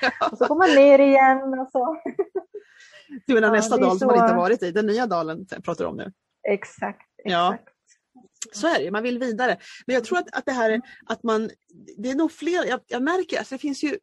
[0.00, 0.28] ja.
[0.32, 1.96] Och så går man ner igen och så.
[3.26, 5.84] Du menar Ja, nästa dal som man så- inte varit i, den nya dalen pratar
[5.84, 6.12] du om nu.
[6.48, 7.06] Exakt.
[7.24, 7.56] Ja.
[8.52, 9.58] Så är det, man vill vidare.
[9.86, 11.50] Men jag tror att, att det här är att man,
[11.96, 13.98] det är nog fler, jag, jag märker, alltså det finns ju,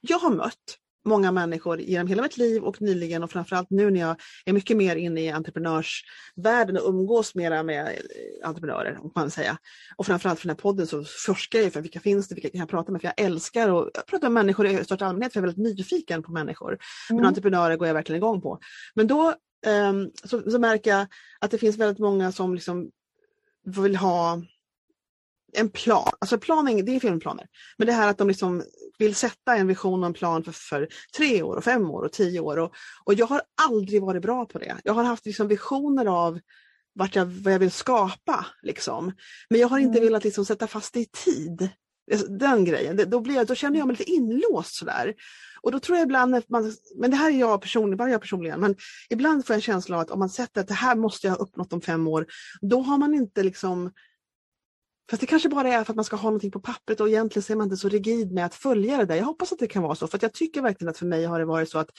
[0.00, 4.00] jag har mött många människor genom hela mitt liv och nyligen och framförallt nu när
[4.00, 9.30] jag är mycket mer inne i entreprenörsvärlden och umgås mera med eh, entreprenörer, om man
[9.30, 9.58] säga.
[9.96, 12.60] Och framförallt för den här podden så forskar jag för vilka finns det, vilka kan
[12.60, 15.48] jag prata med, för jag älskar att prata med människor i största allmänhet, för jag
[15.48, 16.78] är väldigt nyfiken på människor.
[17.08, 17.28] Men Mm.
[17.28, 18.58] entreprenörer går jag verkligen igång på.
[18.94, 19.34] Men då
[19.66, 21.06] ehm, så, så märker jag
[21.40, 22.90] att det finns väldigt många som liksom
[23.64, 24.42] vill ha
[25.52, 26.12] en plan.
[26.18, 27.46] Alltså planing, det är filmplaner.
[27.78, 28.62] Men det här att de liksom
[28.98, 32.12] vill sätta en vision och en plan för, för tre år, och fem år och
[32.12, 32.56] tio år.
[32.58, 32.72] Och,
[33.04, 34.76] och jag har aldrig varit bra på det.
[34.84, 36.40] Jag har haft liksom visioner av
[36.94, 38.46] vart jag, vad jag vill skapa.
[38.62, 39.12] Liksom.
[39.50, 40.04] Men jag har inte Mm.
[40.04, 41.68] velat liksom sätta fast det i tid.
[42.12, 45.14] Alltså, den grejen, då, blir jag, då känner jag mig lite inlåst sådär.
[45.62, 48.20] Och då tror jag ibland, att man, men det här är jag personligen, bara jag
[48.20, 48.76] personligen, men
[49.10, 51.34] ibland får jag en känsla av att om man sätter att det här måste jag
[51.34, 52.26] ha uppnått om fem år,
[52.60, 53.90] då har man inte liksom
[55.10, 57.42] Fast det kanske bara är för att man ska ha någonting på pappret och egentligen
[57.42, 59.14] så är man inte så rigid med att följa det där.
[59.14, 61.24] Jag hoppas att det kan vara så för att jag tycker verkligen att för mig
[61.24, 61.90] har det varit så att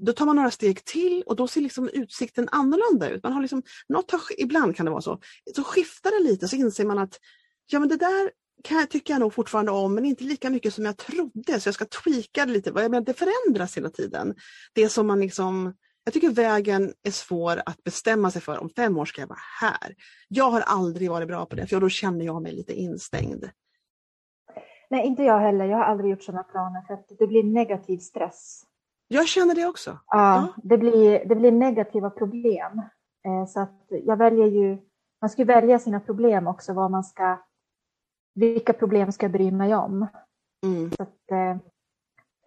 [0.00, 3.22] då tar man några steg till och då ser liksom utsikten annorlunda ut.
[3.22, 5.20] Man har liksom, något har, ibland kan det vara så.
[5.56, 7.18] Så skiftar det lite så inser man att
[7.66, 8.30] ja men det där
[8.64, 11.68] kan jag, tycker jag nog fortfarande om men inte lika mycket som jag trodde så
[11.68, 12.70] jag ska tweaka det lite.
[12.70, 14.34] Jag menar, det förändras hela tiden.
[14.74, 15.74] Det som man liksom
[16.08, 18.58] jag tycker vägen är svår att bestämma sig för.
[18.58, 19.94] Om fem år ska jag vara här.
[20.28, 23.44] Jag har aldrig varit bra på det, för då känner jag mig lite instängd.
[24.90, 25.64] Nej, inte jag heller.
[25.64, 28.62] Jag har aldrig gjort sådana planer för att det blir negativ stress.
[29.08, 29.98] Jag känner det också.
[30.06, 32.82] Ja, det blir, det blir negativa problem.
[33.26, 34.78] Eh, så att jag väljer ju,
[35.20, 37.38] man ska välja sina problem också, vad man ska,
[38.38, 40.06] vilka problem ska jag bry mig om.
[40.66, 40.90] Mm.
[40.90, 41.50] Så att, eh,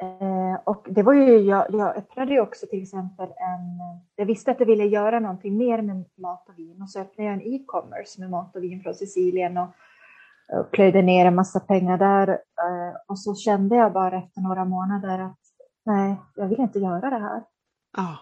[0.08, 3.80] eh, och det var ju, jag, jag öppnade ju också till exempel en,
[4.16, 7.30] jag visste att jag ville göra någonting mer med mat och vin och så öppnade
[7.30, 9.70] jag en e-commerce med mat och vin från Sicilien och,
[10.60, 12.28] och plöjde ner en massa pengar där.
[12.30, 15.40] Eh, och så kände jag bara efter några månader att
[15.86, 17.44] nej, jag vill inte göra det här.
[17.98, 18.18] Ja.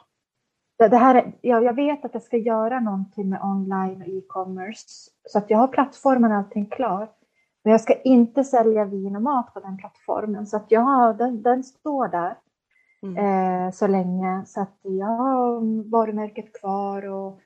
[0.78, 4.08] Det, det här är, ja, jag vet att jag ska göra någonting med online och
[4.08, 4.86] e-commerce.
[5.30, 7.10] Så att jag har plattformen och allting klar.
[7.64, 10.48] Men jag ska inte sälja vin och mat på den plattformen.
[10.48, 12.36] Så att jag har, den, den står där
[13.04, 13.18] Mm.
[13.66, 14.44] eh, så länge.
[14.46, 17.40] Så att jag har varumärket kvar och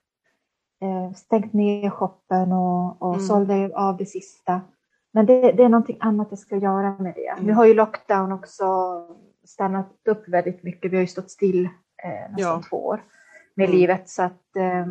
[0.81, 3.25] eh, stängt ner shoppen och, och Mm.
[3.27, 4.61] sålde av det sista.
[5.11, 7.27] Men det, det är någonting annat jag ska göra med det.
[7.27, 7.45] Mm.
[7.45, 8.65] Nu har ju lockdown också
[9.43, 10.91] stannat upp väldigt mycket.
[10.91, 11.65] Vi har ju stått still
[12.03, 12.61] eh, nästan Ja.
[12.69, 13.03] två år
[13.55, 13.77] med Mm.
[13.79, 14.09] livet.
[14.09, 14.87] Så att, eh,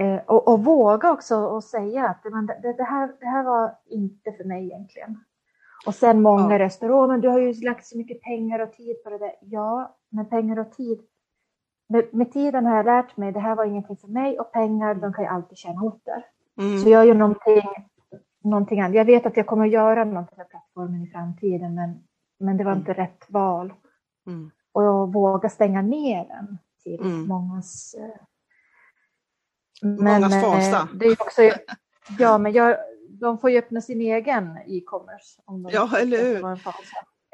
[0.00, 3.74] eh, och, och våga också och säga att men det, det, här, det här var
[3.86, 5.24] inte för mig egentligen.
[5.86, 6.58] Och sen många Ja.
[6.58, 9.32] röster, åh men du har ju lagt så mycket pengar och tid på det där.
[9.40, 11.00] Ja, men pengar och tid.
[11.88, 14.94] Med, med tiden har jag lärt mig, det här var ingenting för mig och pengar,
[14.94, 16.24] de kan jag alltid tjäna åter.
[16.58, 16.78] Mm.
[16.78, 17.62] Så jag gör någonting,
[18.44, 18.96] någonting annat.
[18.96, 22.02] Jag vet att jag kommer att göra någonting med plattformen i framtiden, men,
[22.38, 22.80] men det var Mm.
[22.80, 23.72] inte rätt val.
[24.26, 24.50] Mm.
[24.72, 27.28] Och jag vågar stänga ner den till Mm.
[27.28, 27.94] mångas...
[29.82, 30.88] eh, Mångas eh.
[30.94, 31.42] Det är också,
[32.18, 32.76] ja, men jag,
[33.08, 35.40] de får ju öppna sin egen e-commerce.
[35.44, 36.58] Om de Ja, eller hur?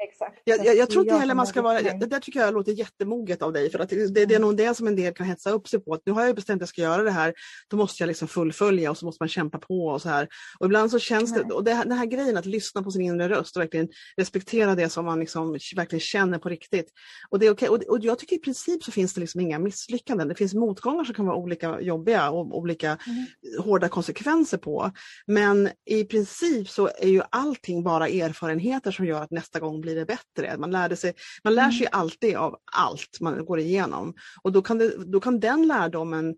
[0.03, 0.41] Exakt.
[0.43, 3.41] Jag, jag, jag tror inte heller man ska vara, det där tycker jag låter jättemoget
[3.41, 5.51] av dig för att det, det, det är nog det som en del kan hetsa
[5.51, 5.93] upp sig på.
[5.93, 7.33] Att nu har jag bestämt att jag ska göra det här,
[7.69, 10.27] då måste jag liksom fullfölja och så måste man kämpa på och så här.
[10.59, 11.51] Och ibland så känns det, Nej.
[11.51, 14.89] och det, den här grejen att lyssna på sin inre röst och verkligen respektera det
[14.89, 16.91] som man liksom verkligen känner på riktigt.
[17.29, 17.69] Och det är okej.
[17.69, 20.27] Och, och jag tycker i princip så finns det liksom inga misslyckanden.
[20.27, 23.25] Det finns motgångar som kan vara olika jobbiga och olika Mm.
[23.63, 24.91] hårda konsekvenser på.
[25.27, 29.88] Men i princip så är ju allting bara erfarenheter som gör att nästa gång blir
[29.95, 30.57] det bättre.
[30.57, 31.13] Man, lärde sig,
[31.43, 34.13] man lär sig ju alltid av allt man går igenom.
[34.41, 36.35] Och då kan, det, då kan den lärdomen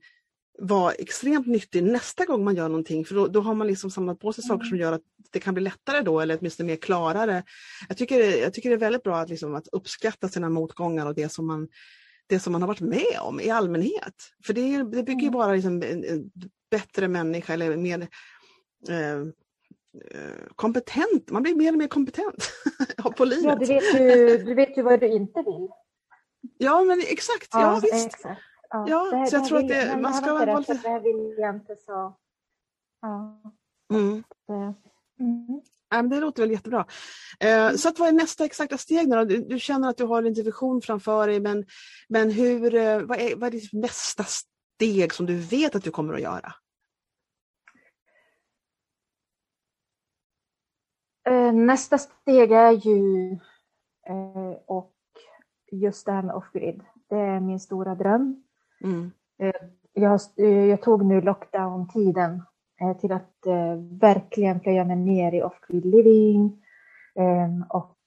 [0.60, 4.20] vara extremt nyttig nästa gång man gör någonting för då, då har man liksom samlat
[4.20, 7.44] på sig saker som gör att det kan bli lättare då eller åtminstone mer klarare.
[7.88, 11.16] Jag tycker, jag tycker det är väldigt bra att, liksom, att uppskatta sina motgångar och
[11.16, 11.68] det som man
[12.28, 14.16] det som man har varit med om i allmänhet.
[14.46, 15.34] För det, det bygger ju Mm.
[15.34, 16.32] bara liksom en, en
[16.72, 18.02] bättre människa eller mer
[18.90, 19.26] eh,
[20.56, 21.32] kompetent.
[21.32, 22.52] Man blir mer och mer kompetent
[23.18, 23.46] på livet.
[23.46, 25.70] Ja, du vet ju, du vet ju vad du inte vill.
[26.58, 28.06] Ja men exakt, ja, visst.
[28.06, 28.42] exakt.
[28.70, 30.74] ja, ja så jag tror att det, man ska vara lite...
[30.74, 32.18] Det här vill jag inte så...
[33.02, 33.42] Ja.
[33.94, 34.24] Mm.
[34.50, 34.74] Mm.
[35.90, 36.86] Ja, det låter väl jättebra.
[37.40, 40.34] Eh, så att vad är nästa exakta steg du, du, känner att du har en
[40.34, 41.66] vision framför dig men,
[42.10, 45.92] men hur, eh, vad, är, vad är ditt nästa steg som du vet att du
[45.92, 46.54] kommer att göra?
[51.54, 53.32] Nästa steg är ju
[54.08, 54.94] eh, och
[55.72, 56.82] just det här med off-grid.
[57.10, 58.44] Det är min stora dröm.
[58.84, 59.12] Mm.
[59.40, 59.62] Eh,
[59.94, 62.44] jag, eh, jag, tog nu lockdown-tiden
[62.82, 63.28] eh, till att
[64.02, 66.64] verkligen plöja mig ner i off-grid living
[67.70, 67.98] och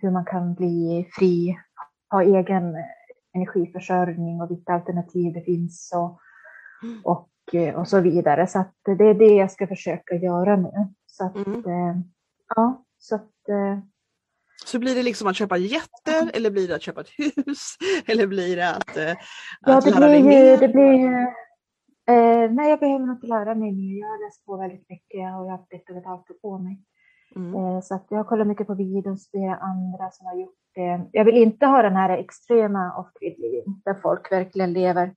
[0.00, 1.58] hur man kan bli fri,
[2.10, 2.76] ha egen
[3.34, 6.20] energiförsörjning och vilka alternativ det finns och,
[6.82, 7.00] mm.
[7.04, 7.28] och,
[7.80, 8.46] och så vidare.
[8.46, 10.70] Så det är det jag ska försöka göra nu.
[11.12, 12.04] Så att, mm.
[12.56, 13.30] ja, så att
[14.64, 17.76] så blir det liksom att köpa jätter eller blir det att köpa ett hus?
[18.06, 19.14] Eller blir det att, äh,
[19.60, 20.56] ja, att det lära dig mer?
[20.58, 21.14] Det blir ju,
[22.14, 24.00] eh, nej, jag behöver inte lära mig mer.
[24.00, 26.58] Jag har läst på väldigt mycket och jag har haft ett och ett halvt på
[26.58, 26.78] mig.
[27.36, 27.54] Mm.
[27.54, 31.08] Eh, så att jag kollar mycket på videon, studerar andra som har gjort det.
[31.12, 35.12] Jag vill inte ha den här extrema off-grid där folk verkligen lever, eh,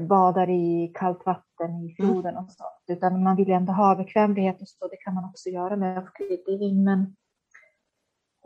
[0.00, 2.12] badar i kallt vatten i mm.
[2.12, 2.98] floden och sånt.
[2.98, 4.88] Utan man vill ändå ha bekvämlighet och så.
[4.88, 6.08] Det kan man också göra med
[6.46, 6.84] living.
[6.84, 7.16] Men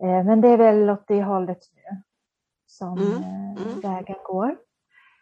[0.02, 2.02] Eh, men det är väl åt det hållet nu
[2.66, 3.12] som mm.
[3.12, 3.80] Eh, mm.
[3.80, 4.56] vägen går.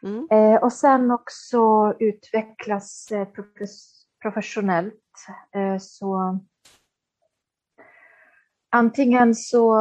[0.03, 0.29] Mm.
[0.31, 3.09] Eh, och sen också utvecklas
[4.23, 4.95] professionellt.
[5.81, 6.39] Så
[8.71, 9.75] antingen så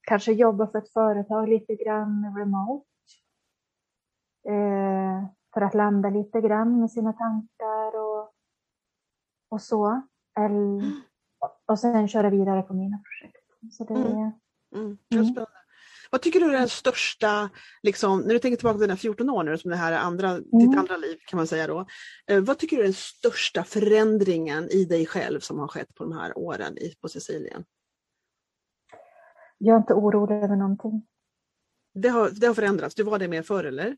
[0.00, 2.87] kanske jobba för ett företag lite grann remote.
[5.54, 8.32] För att landa lite grann med sina tankar och,
[9.50, 10.02] och så.
[10.38, 11.02] Mm.
[11.66, 13.44] Och sen köra vidare på mina projekt.
[13.72, 14.06] Så det mm.
[14.06, 14.32] är...
[14.74, 14.98] Mm.
[15.14, 15.46] Mm.
[16.10, 17.50] Vad tycker du är den största,
[17.82, 20.30] liksom, när du tänker tillbaka på dina 14 år nu, som det här är andra,
[20.30, 20.44] mm.
[20.52, 21.86] ditt andra liv kan man säga då.
[22.26, 26.04] Eh, vad tycker du är den största förändringen i dig själv som har skett på
[26.04, 27.64] de här åren i, på Sicilien?
[29.58, 31.06] Jag är inte orolig över någonting.
[31.94, 33.96] Det har, det har förändrats, du var det mer förr eller?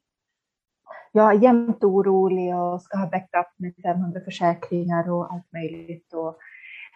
[1.12, 6.38] Jag är jämt orolig och ska ha backup med 500 försäkringar och allt möjligt och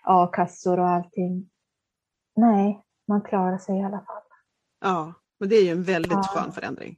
[0.04, 1.50] a-kassor och allting
[2.36, 4.22] nej, man klarar sig i alla fall.
[4.80, 6.22] Ja, men det är ju en väldigt ja.
[6.22, 6.96] skön förändring.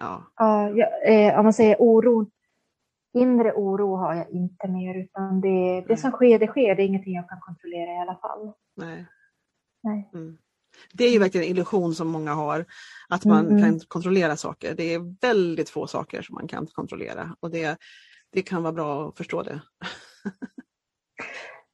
[0.00, 0.70] Ja, ja
[1.04, 2.30] eh, om man säger oro,
[3.14, 6.74] inre oro har jag inte mer utan det, det som sker, det sker.
[6.74, 8.52] Det är ingenting jag kan kontrollera i alla fall.
[8.76, 9.06] Nej.
[9.82, 10.10] nej.
[10.14, 10.38] Mm.
[10.92, 12.64] Det är ju verkligen en illusion som många har,
[13.08, 13.62] att man mm.
[13.62, 14.74] kan kontrollera saker.
[14.74, 17.78] Det är väldigt få saker som man kan kontrollera och det,
[18.32, 19.60] det kan vara bra att förstå det.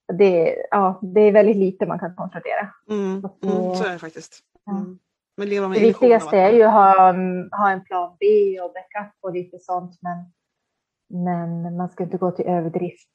[0.19, 2.73] det, ja, det är väldigt lite man kan kontrollera.
[2.91, 4.41] Mm, mm, så är det faktiskt.
[4.71, 4.99] Mm.
[5.37, 7.13] Men leva med det viktigaste är ju att ha,
[7.59, 8.27] ha en plan B
[8.61, 10.33] och backup och lite sånt men,
[11.25, 13.11] men man ska inte gå till överdrift.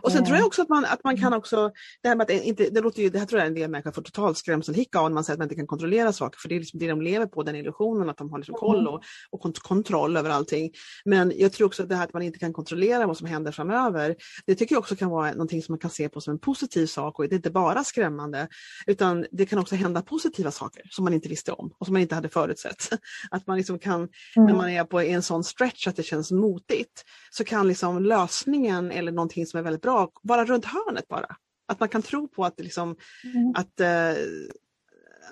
[0.00, 1.38] Och sen tror jag också att man, att man kan mm.
[1.38, 1.70] också,
[2.02, 3.92] det här med att inte, det låter ju, det här tror jag en del människor
[3.92, 6.54] får totalt skrämselhicka av när man säger att man inte kan kontrollera saker, för det
[6.54, 8.94] är liksom det de lever på, den illusionen att de har liksom koll mm.
[8.94, 10.70] och, och kontroll över allting.
[11.04, 13.52] Men jag tror också att det här att man inte kan kontrollera vad som händer
[13.52, 16.38] framöver, det tycker jag också kan vara någonting som man kan se på som en
[16.38, 18.48] positiv sak och det är inte bara skrämmande,
[18.86, 22.02] utan det kan också hända positiva saker som man inte visste om och som man
[22.02, 22.88] inte hade förutsett.
[23.30, 24.08] Att man liksom kan, mm.
[24.36, 28.90] när man är på en sån stretch att det känns motigt, så kan liksom lösningen
[28.90, 31.36] eller någonting som är väldigt bra, vara runt hörnet bara.
[31.68, 32.96] Att man kan tro på att, liksom,
[33.34, 33.52] mm.
[33.56, 34.22] att, uh,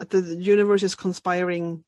[0.00, 1.84] att the universe is conspiring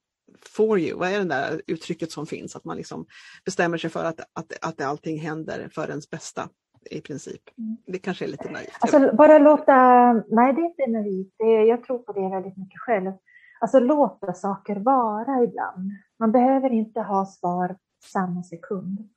[0.46, 0.98] for you.
[0.98, 2.56] Vad är det där uttrycket som finns?
[2.56, 3.06] Att man liksom
[3.44, 6.48] bestämmer sig för att, att, att allting händer för ens bästa
[6.90, 7.58] i princip.
[7.58, 7.76] Mm.
[7.86, 8.78] Det kanske är lite naivt.
[8.80, 13.12] Alltså bara låta, nej det är inte naivt, jag tror på det väldigt mycket själv.
[13.60, 15.90] Alltså låta saker vara ibland.
[16.18, 19.08] Man behöver inte ha svar samma sekund.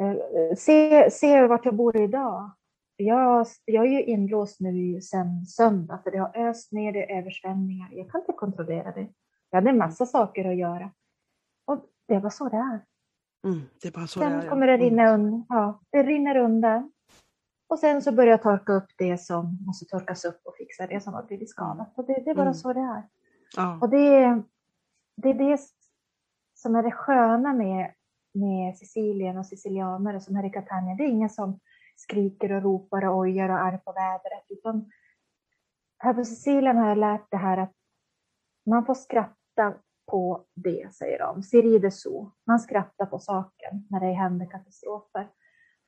[0.00, 2.50] Eh, se, se vart jag bor idag.
[2.96, 7.18] Jag, jag är ju inlåst nu sedan söndag för det har öst ner, det är
[7.18, 7.88] översvämningar.
[7.92, 9.08] Jag kan inte kontrollera det.
[9.50, 10.90] Jag hade en massa saker att göra.
[11.64, 12.84] Och det var så det är.
[13.46, 15.14] Mm, det är bara så sen det är, kommer det rinna mm.
[15.14, 15.46] undan.
[15.48, 16.92] Ja, det rinner undan.
[17.68, 21.00] Och sen så börjar jag torka upp det som måste torkas upp och fixa det
[21.00, 21.92] som har blivit skadat.
[21.98, 22.54] Och det, det är bara mm.
[22.54, 23.08] så det är.
[23.56, 23.78] Ja.
[23.80, 24.42] Och det,
[25.16, 25.60] det är det
[26.54, 27.94] som är det sköna med
[28.34, 30.94] med Sicilien och sicilianare som här i Catania.
[30.94, 31.60] Det är ingen som
[31.96, 34.44] skriker och ropar och ojar och är på vädret.
[34.48, 34.90] Utan
[35.98, 37.72] här på Sicilien har jag lärt det här att
[38.66, 39.74] man får skratta
[40.10, 41.42] på det, säger de.
[41.42, 42.32] Siride så.
[42.46, 45.28] Man skrattar på saken när det händer katastrofer.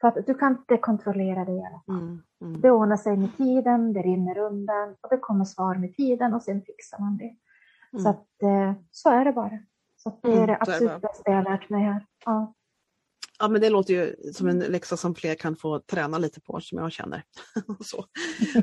[0.00, 2.02] För att du kan inte kontrollera det i alla fall.
[2.02, 2.60] Mm, mm.
[2.60, 6.42] Det ordnar sig med tiden, det rinner undan och det kommer svar med tiden och
[6.42, 7.36] sen fixar man det.
[7.92, 8.02] Mm.
[8.02, 9.58] Så att, eh, så är det bara.
[10.04, 10.98] Så det är Mm, det är det absolut bra.
[10.98, 12.06] bästa jag har lärt mig här.
[12.24, 12.54] Ja.
[13.38, 16.60] Ja men det låter ju som en läxa som fler kan få träna lite på
[16.60, 17.22] som jag känner.
[17.84, 18.04] så.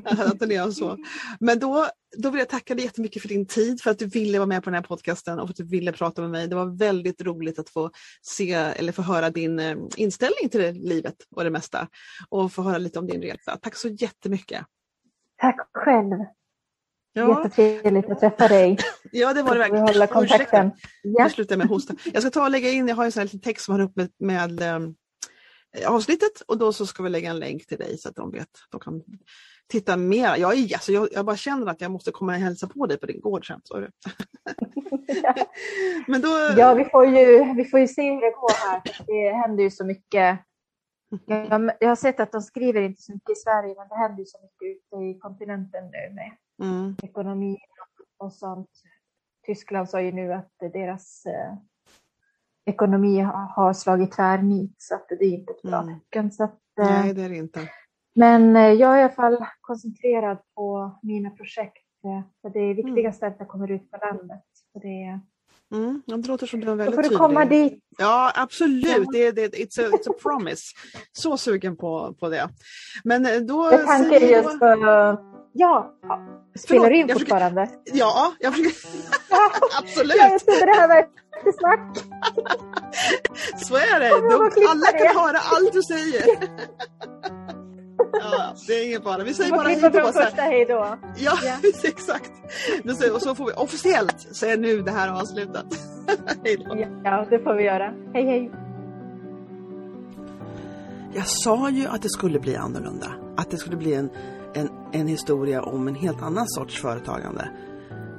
[0.05, 0.97] Att det är så.
[1.39, 1.87] Men då,
[2.17, 4.63] då vill jag tacka dig jättemycket för din tid, för att du ville vara med
[4.63, 6.47] på den här podcasten och för att du ville prata med mig.
[6.47, 10.71] Det var väldigt roligt att få se eller få höra din eh, inställning till det,
[10.71, 11.87] livet och det mesta.
[12.29, 13.57] Och få höra lite om din resa.
[13.61, 14.65] Tack så jättemycket.
[15.37, 16.17] Tack själv.
[17.13, 18.77] Ja, Jättetrevligt att träffa dig.
[19.11, 19.83] ja det var det verkligen.
[19.89, 20.07] Ursäkta.
[20.07, 20.71] kontakten.
[21.03, 21.29] Nu Ja.
[21.29, 21.93] slutar jag med hosta.
[22.13, 23.81] Jag ska ta och lägga in, jag har en sån här liten text som har
[23.81, 24.79] upp med, med eh,
[25.91, 28.49] avsnittet och då så ska vi lägga en länk till dig så att de vet,
[28.71, 29.01] de kan
[29.71, 30.35] titta mer.
[30.37, 32.99] Jag, är, alltså, jag, jag bara känner att jag måste komma och hälsa på dig
[32.99, 33.61] på din gård sen.
[33.63, 33.91] Så det.
[36.07, 38.81] Men då, Ja, vi får, ju, vi får ju se hur det går här.
[39.07, 40.39] Det händer ju så mycket.
[41.25, 44.19] Jag, jag har sett att de skriver inte så mycket i Sverige, men det händer
[44.19, 46.31] ju så mycket ute i kontinenten nu med
[46.61, 47.57] mm, ekonomi
[48.17, 48.69] och sånt.
[49.45, 51.53] Tyskland sa ju nu att deras eh,
[52.65, 53.19] ekonomi
[53.55, 55.99] har, slagit tvärnit, så att det är inte ett bra Mm.
[55.99, 56.31] tecken.
[56.31, 57.69] Så att, eh, nej, det är det inte.
[58.15, 61.77] Men eh, jag är i alla fall koncentrerad på mina projekt.
[62.05, 64.43] eh, För det är viktigast att jag kommer ut på landet.
[64.73, 65.19] För det,
[65.73, 67.19] Mm, det låter som du är då väldigt får du tydlig.
[67.19, 67.83] komma dit.
[67.97, 69.07] Ja, absolut.
[69.11, 70.63] Det, är- det, it's, a, it's a promise.
[71.11, 72.49] Så sugen på, på det.
[73.03, 75.30] Men eh, då Jag säger just för...
[75.53, 75.93] Ja,
[76.55, 77.69] spelar du in jag försöker- fortfarande?
[77.93, 78.77] Ja, jag försöker,
[79.29, 79.37] Ja,
[79.79, 80.15] absolut.
[80.17, 81.09] jag trodde det här var ett
[81.59, 81.97] snack.
[83.57, 84.09] Så är det.
[84.09, 84.97] De, alla det?
[84.97, 86.23] kan höra allt du säger.
[88.13, 89.23] Ja, det är ingen fara.
[89.23, 90.11] Vi säger bara hej då.
[90.11, 90.97] första hej då.
[91.17, 91.53] Ja, Ja.
[91.83, 92.31] exakt.
[93.13, 95.65] Och så får vi officiellt säga nu det här avslutat.
[96.43, 96.85] Hej då.
[97.03, 97.93] Ja, det får vi göra.
[98.13, 98.51] Hej hej.
[101.13, 103.07] Jag sa ju att det skulle bli annorlunda.
[103.37, 104.09] Att det skulle bli en,
[104.53, 107.49] en, en historia om en helt annan sorts företagande.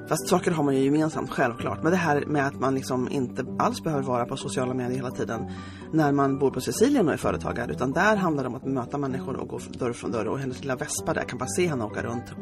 [0.08, 1.82] Fast saker har man ju gemensamt, självklart.
[1.82, 5.10] Men det här med att man liksom inte alls behöver vara på sociala medier hela
[5.10, 5.50] tiden
[5.92, 7.72] när man bor på Sicilien och är företagare.
[7.72, 10.26] Utan där handlar det om att möta människor och gå dörr från dörr.
[10.26, 12.34] Och hennes lilla vespa där kan bara se henne åka runt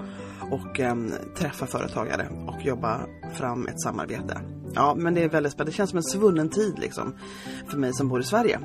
[0.51, 3.01] och äm, träffa företagare och jobba
[3.34, 4.41] fram ett samarbete.
[4.74, 5.70] Ja, men det är väldigt spännande.
[5.70, 7.14] Det känns som en svunnen tid liksom
[7.66, 8.61] för mig som bor i Sverige.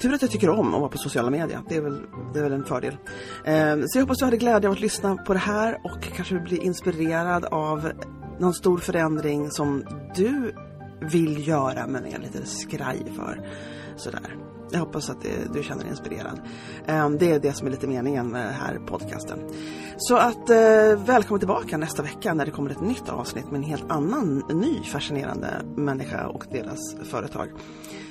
[0.00, 1.60] Tur att jag tycker om att vara på sociala medier.
[1.68, 2.96] Det är väl, det är väl en fördel.
[3.44, 6.38] Eh, så jag hoppas du hade glädje av att lyssna på det här och kanske
[6.38, 7.92] bli inspirerad av
[8.38, 9.84] någon stor förändring som
[10.14, 10.54] du
[11.00, 13.48] vill göra men är lite skraj för.
[13.96, 14.36] Sådär.
[14.70, 16.40] Jag hoppas att det, du känner dig inspirerad.
[16.86, 19.38] Eh, det är det som är lite meningen med den här podcasten.
[19.96, 20.56] Så att eh,
[21.06, 24.82] välkommen tillbaka nästa vecka när det kommer ett nytt avsnitt med en helt annan, ny
[24.82, 27.48] fascinerande människa och deras företag.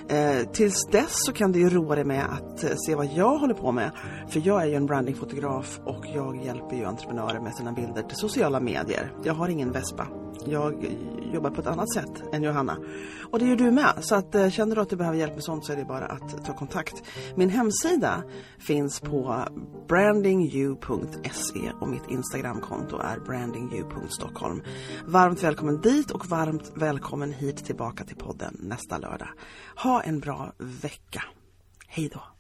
[0.10, 3.38] Eh, tills dess så kan du ju roa dig med att eh, se vad jag
[3.38, 3.92] håller på med.
[4.30, 8.18] För jag är ju en brandingfotograf och jag hjälper ju entreprenörer med sina bilder till
[8.18, 9.12] sociala medier.
[9.24, 10.08] Jag har ingen vespa.
[10.46, 10.98] Jag
[11.34, 12.78] jobbar på ett annat sätt än Johanna.
[13.32, 13.94] Och det gör du med.
[14.00, 16.06] Så att, eh, känner du att du behöver hjälp med sånt så är det bara
[16.06, 17.04] att ta kontakt.
[17.36, 18.24] Min hemsida
[18.60, 19.46] finns på
[19.88, 24.62] brandingyou.se och mitt Instagramkonto är brandingyou.stockholm.
[25.06, 29.30] Varmt välkommen dit och varmt välkommen hit tillbaka till podden nästa lördag.
[29.76, 31.24] Ha en bra vecka.
[31.88, 32.35] Hej då!